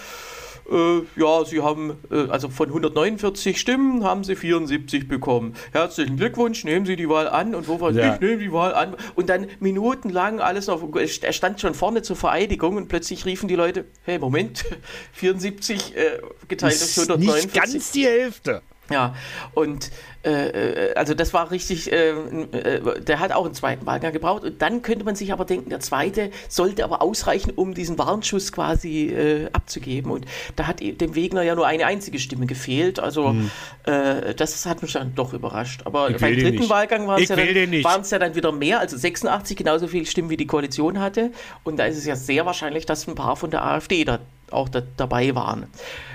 [0.71, 5.53] äh, ja, Sie haben, äh, also von 149 Stimmen haben Sie 74 bekommen.
[5.71, 7.55] Herzlichen Glückwunsch, nehmen Sie die Wahl an.
[7.55, 8.15] Und wo war Ja.
[8.15, 8.95] ich nehme die Wahl an.
[9.15, 13.55] Und dann minutenlang alles noch, er stand schon vorne zur Vereidigung und plötzlich riefen die
[13.55, 14.65] Leute, hey, Moment,
[15.13, 17.45] 74 äh, geteilt durch ist 149.
[17.45, 18.61] nicht ganz die Hälfte.
[18.91, 19.15] Ja,
[19.53, 19.91] und
[20.23, 24.43] äh, äh, also das war richtig, äh, äh, der hat auch einen zweiten Wahlgang gebraucht.
[24.43, 28.51] Und dann könnte man sich aber denken, der zweite sollte aber ausreichen, um diesen Warnschuss
[28.51, 30.11] quasi äh, abzugeben.
[30.11, 30.25] Und
[30.55, 32.99] da hat dem Wegner ja nur eine einzige Stimme gefehlt.
[32.99, 33.35] Also
[33.83, 35.81] äh, das hat mich dann doch überrascht.
[35.85, 36.15] Aber Hm.
[36.15, 36.69] Ich beim dritten nicht.
[36.69, 40.47] Wahlgang waren es ja, ja dann wieder mehr, also 86, genauso viele Stimmen wie die
[40.47, 41.31] Koalition hatte.
[41.63, 44.19] Und da ist es ja sehr wahrscheinlich, dass ein paar von der AfD da
[44.51, 45.67] auch da, dabei waren.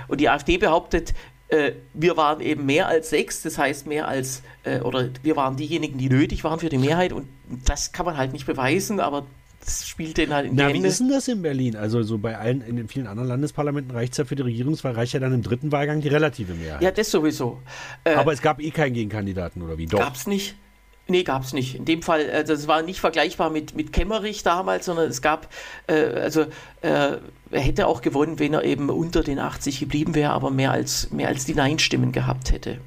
[0.07, 1.13] Und die AfD behauptet,
[1.49, 5.55] äh, wir waren eben mehr als sechs, das heißt mehr als, äh, oder wir waren
[5.55, 7.13] diejenigen, die nötig waren für die Mehrheit.
[7.13, 7.27] Und
[7.65, 9.25] das kann man halt nicht beweisen, aber
[9.63, 10.87] das spielt denen halt in die Na, wie Hände.
[10.87, 11.75] ist denn das in Berlin?
[11.75, 14.93] Also so bei allen, in den vielen anderen Landesparlamenten reicht es ja für die Regierungswahl,
[14.93, 16.81] reicht ja dann im dritten Wahlgang die relative Mehrheit.
[16.81, 17.61] Ja, das sowieso.
[18.03, 19.85] Äh, Aber es gab eh keinen Gegenkandidaten, oder wie?
[19.87, 19.99] Doch.
[19.99, 20.55] Gab's nicht.
[21.09, 21.75] Nee, gab's nicht.
[21.75, 25.47] In dem Fall, also es war nicht vergleichbar mit, mit Kemmerich damals, sondern es gab,
[25.87, 26.45] äh, also
[26.81, 27.17] äh,
[27.51, 31.11] er hätte auch gewonnen, wenn er eben unter den 80 geblieben wäre, aber mehr als,
[31.11, 32.79] mehr als die Nein-Stimmen gehabt hätte.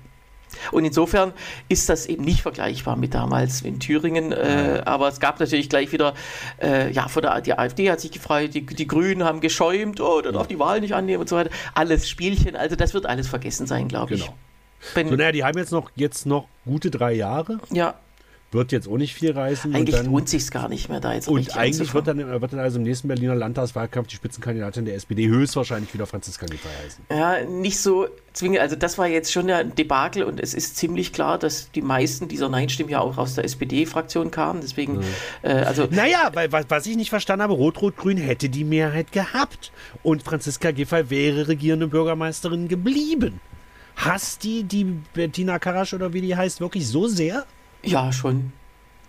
[0.72, 1.32] Und insofern
[1.68, 4.32] ist das eben nicht vergleichbar mit damals in Thüringen.
[4.32, 6.14] Äh, aber es gab natürlich gleich wieder,
[6.60, 10.20] äh, ja, von der die AfD hat sich gefreut, die, die Grünen haben geschäumt, oh,
[10.20, 11.50] der darf die Wahl nicht annehmen und so weiter.
[11.74, 14.30] Alles Spielchen, also das wird alles vergessen sein, glaube ich.
[14.94, 15.10] Genau.
[15.10, 17.60] So, naja, die haben jetzt noch, jetzt noch gute drei Jahre.
[17.70, 17.94] ja,
[18.52, 19.72] Wird jetzt auch nicht viel reißen.
[19.72, 22.52] eigentlich und dann, lohnt sich gar nicht mehr, da jetzt und eigentlich wird dann, wird
[22.52, 27.04] dann also im nächsten Berliner Landtagswahlkampf die Spitzenkandidatin der SPD höchstwahrscheinlich wieder Franziska Giffey heißen.
[27.10, 28.58] Ja, nicht so zwingend.
[28.58, 32.26] Also das war jetzt schon ein Debakel und es ist ziemlich klar, dass die meisten
[32.26, 34.60] dieser Nein-Stimmen ja auch aus der SPD-Fraktion kamen.
[34.62, 35.04] Deswegen,
[35.42, 39.70] äh, also Naja, weil was, was ich nicht verstanden habe, Rot-Rot-Grün hätte die Mehrheit gehabt
[40.02, 43.40] und Franziska Giffey wäre regierende Bürgermeisterin geblieben.
[43.94, 47.44] Hasst die die Bettina Karasch oder wie die heißt wirklich so sehr?
[47.82, 48.52] Ja, schon.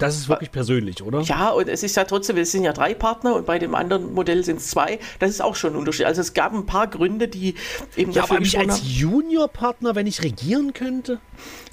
[0.02, 1.22] Das ist wirklich persönlich, oder?
[1.22, 4.14] Ja, und es ist ja trotzdem, es sind ja drei Partner und bei dem anderen
[4.16, 4.98] Modell sind es zwei.
[5.20, 6.08] Das ist auch schon ein Unterschied.
[6.08, 7.54] Also es gab ein paar Gründe, die
[7.96, 8.82] eben Ja, dafür aber mich als.
[8.84, 11.20] Juniorpartner, wenn ich regieren könnte?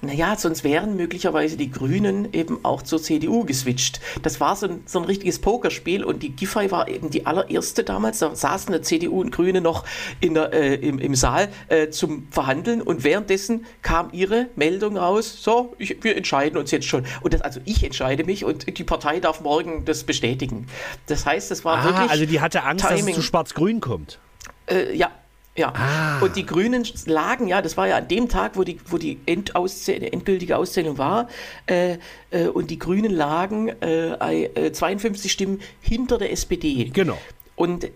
[0.01, 4.01] Naja, sonst wären möglicherweise die Grünen eben auch zur CDU geswitcht.
[4.23, 7.83] Das war so ein, so ein richtiges Pokerspiel und die Giffey war eben die allererste
[7.83, 8.19] damals.
[8.19, 9.85] Da saßen der CDU und Grüne noch
[10.21, 15.43] in der, äh, im, im Saal äh, zum Verhandeln und währenddessen kam ihre Meldung raus,
[15.43, 17.05] so, ich, wir entscheiden uns jetzt schon.
[17.23, 20.67] Und das, also ich entscheide mich und die Partei darf morgen das bestätigen.
[21.07, 22.11] Das heißt, es war Ah, wirklich...
[22.11, 23.15] also die hatte Angst, dass Timing.
[23.15, 24.19] es zu schwarz-grün kommt.
[24.67, 25.11] Äh, ja,
[25.57, 25.73] ja.
[25.75, 26.21] Ah.
[26.21, 29.19] Und die Grünen lagen, ja, das war ja an dem Tag, wo die, wo die
[29.27, 31.29] Endauszähl endgültige Auszählung war,
[31.67, 31.99] äh,
[32.31, 36.91] äh, und die Grünen lagen äh, äh, 52 Stimmen hinter der SPD.
[36.93, 37.19] Genau.
[37.57, 37.89] Und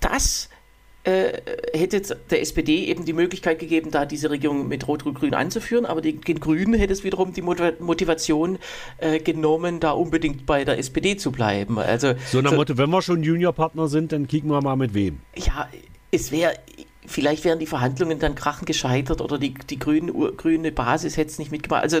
[0.00, 0.53] das äh,
[1.04, 6.00] hätte jetzt der SPD eben die Möglichkeit gegeben, da diese Regierung mit Rot-Rot-Grün anzuführen, aber
[6.00, 8.58] den Grünen hätte es wiederum die Motiva- Motivation
[8.98, 11.78] äh, genommen, da unbedingt bei der SPD zu bleiben.
[11.78, 15.20] Also So nach Motto, wenn wir schon Juniorpartner sind, dann kicken wir mal mit wem.
[15.36, 15.68] ja,
[16.10, 16.54] es wäre
[17.06, 21.38] vielleicht wären die Verhandlungen dann krachen gescheitert oder die, die grün, grüne Basis hätte es
[21.38, 21.82] nicht mitgemacht.
[21.82, 22.00] Also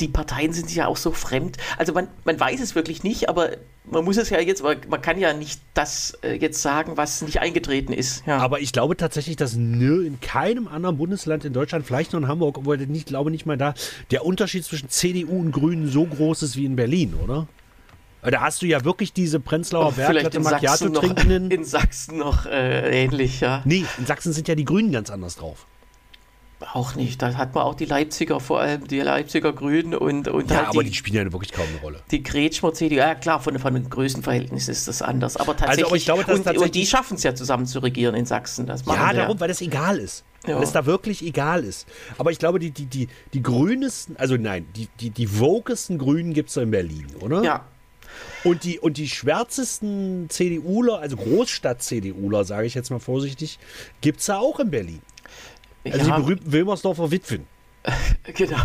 [0.00, 1.56] die Parteien sind sich ja auch so fremd.
[1.78, 3.52] Also man, man weiß es wirklich nicht, aber
[3.84, 7.40] man muss es ja jetzt, man kann ja nicht das äh, jetzt sagen, was nicht
[7.40, 8.24] eingetreten ist.
[8.26, 8.38] Ja.
[8.38, 12.58] Aber ich glaube tatsächlich, dass in keinem anderen Bundesland in Deutschland, vielleicht nur in Hamburg,
[12.58, 13.74] obwohl ich glaube nicht mal da,
[14.10, 17.46] der Unterschied zwischen CDU und Grünen so groß ist wie in Berlin, oder?
[18.30, 21.50] Da hast du ja wirklich diese Prenzlauer Berg Macchiato trinkenden.
[21.50, 23.62] In Sachsen noch äh, ähnlich, ja.
[23.64, 25.66] Nee, in Sachsen sind ja die Grünen ganz anders drauf.
[26.72, 27.20] Auch nicht.
[27.20, 30.68] Da hat man auch die Leipziger, vor allem die Leipziger Grünen und, und Ja, halt
[30.68, 32.00] aber die, die, spielen ja wirklich kaum eine Rolle.
[32.10, 35.36] Die Kretschmer CDU, ja klar, von, von den Größenverhältnissen ist das anders.
[35.36, 37.80] Aber tatsächlich, also, aber ich glaube, und, tatsächlich und die schaffen es ja zusammen zu
[37.80, 38.66] regieren in Sachsen.
[38.66, 39.40] Das ja, darum, ja.
[39.40, 40.24] weil das egal ist.
[40.46, 40.56] Ja.
[40.56, 41.86] Weil es da wirklich egal ist.
[42.18, 46.34] Aber ich glaube, die, die, die, die grünesten, also nein, die, die, die wokesten Grünen
[46.34, 47.42] gibt es in Berlin, oder?
[47.42, 47.64] Ja,
[48.44, 53.58] und die, und die schwärzesten CDUler, also Großstadt-CDUler, sage ich jetzt mal vorsichtig,
[54.00, 55.02] gibt es ja auch in Berlin.
[55.84, 56.16] Also ja.
[56.16, 57.46] die berühmten Wilmersdorfer Witwen.
[58.34, 58.56] genau.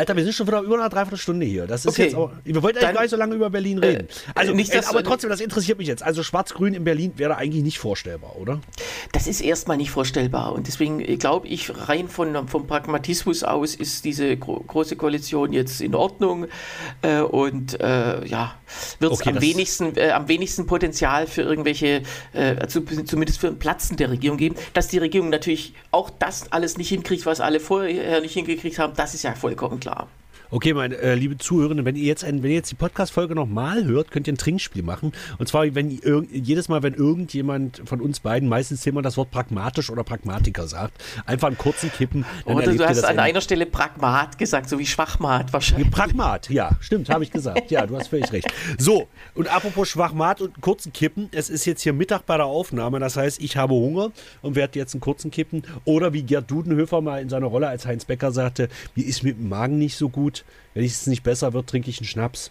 [0.00, 1.66] Alter, wir sind schon wieder über eine Dreiviertelstunde hier.
[1.66, 2.04] Das ist okay.
[2.04, 4.08] jetzt auch, wir wollten eigentlich gar nicht so lange über Berlin reden.
[4.08, 6.02] Äh, also, nicht, äh, aber trotzdem, das interessiert mich jetzt.
[6.02, 8.60] Also Schwarz-Grün in Berlin wäre eigentlich nicht vorstellbar, oder?
[9.12, 10.54] Das ist erstmal nicht vorstellbar.
[10.54, 15.52] Und deswegen äh, glaube ich, rein von, vom Pragmatismus aus ist diese gro große Koalition
[15.52, 16.46] jetzt in Ordnung.
[17.02, 18.54] Äh, und äh, ja,
[19.00, 22.04] wird es okay, am, wenigsten, äh, am wenigsten Potenzial für irgendwelche,
[22.68, 24.54] zu, zumindest für ein Platzen der Regierung geben.
[24.72, 28.94] Dass die Regierung natürlich auch das alles nicht hinkriegt, was alle vorher nicht hingekriegt haben,
[28.96, 29.89] das ist ja vollkommen klar.
[29.90, 30.06] klar
[30.52, 33.84] Okay, meine äh, liebe Zuhörenden, wenn ihr jetzt, ein, wenn ihr jetzt die Podcast-Folge nochmal
[33.84, 35.12] hört, könnt ihr ein Trinkspiel machen.
[35.38, 35.90] Und zwar, wenn
[36.32, 41.00] jedes Mal, wenn irgendjemand von uns beiden, meistens immer das Wort pragmatisch oder Pragmatiker sagt,
[41.24, 42.24] einfach einen kurzen Kippen.
[42.46, 45.88] Oder du hast an einer Stelle Pragmat gesagt, so wie Schwachmat wahrscheinlich.
[45.92, 47.70] Pragmat, ja, stimmt, habe ich gesagt.
[47.70, 48.52] Ja, du hast völlig recht.
[48.76, 52.98] So, und apropos Schwachmat und kurzen Kippen, es ist jetzt hier Mittag bei der Aufnahme,
[52.98, 54.10] das heißt, ich habe Hunger
[54.42, 55.62] und werde jetzt einen kurzen Kippen.
[55.84, 59.38] Oder wie Gerd Dudenhöfer mal in seiner Rolle als Heinz Becker sagte, mir ist mit
[59.38, 60.39] dem Magen nicht so gut
[60.74, 62.50] wenn es nicht besser wird, trinke ich einen Schnaps.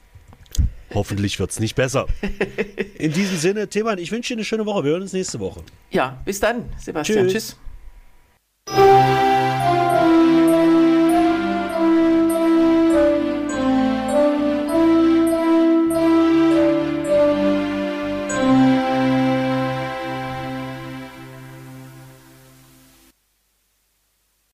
[0.94, 2.08] Hoffentlich wird es nicht besser.
[2.98, 4.84] In diesem Sinne, Themann, ich wünsche dir eine schöne Woche.
[4.84, 5.62] Wir hören uns nächste Woche.
[5.92, 7.28] Ja, bis dann, Sebastian.
[7.28, 7.56] Tschüss.
[8.68, 10.39] Tschüss.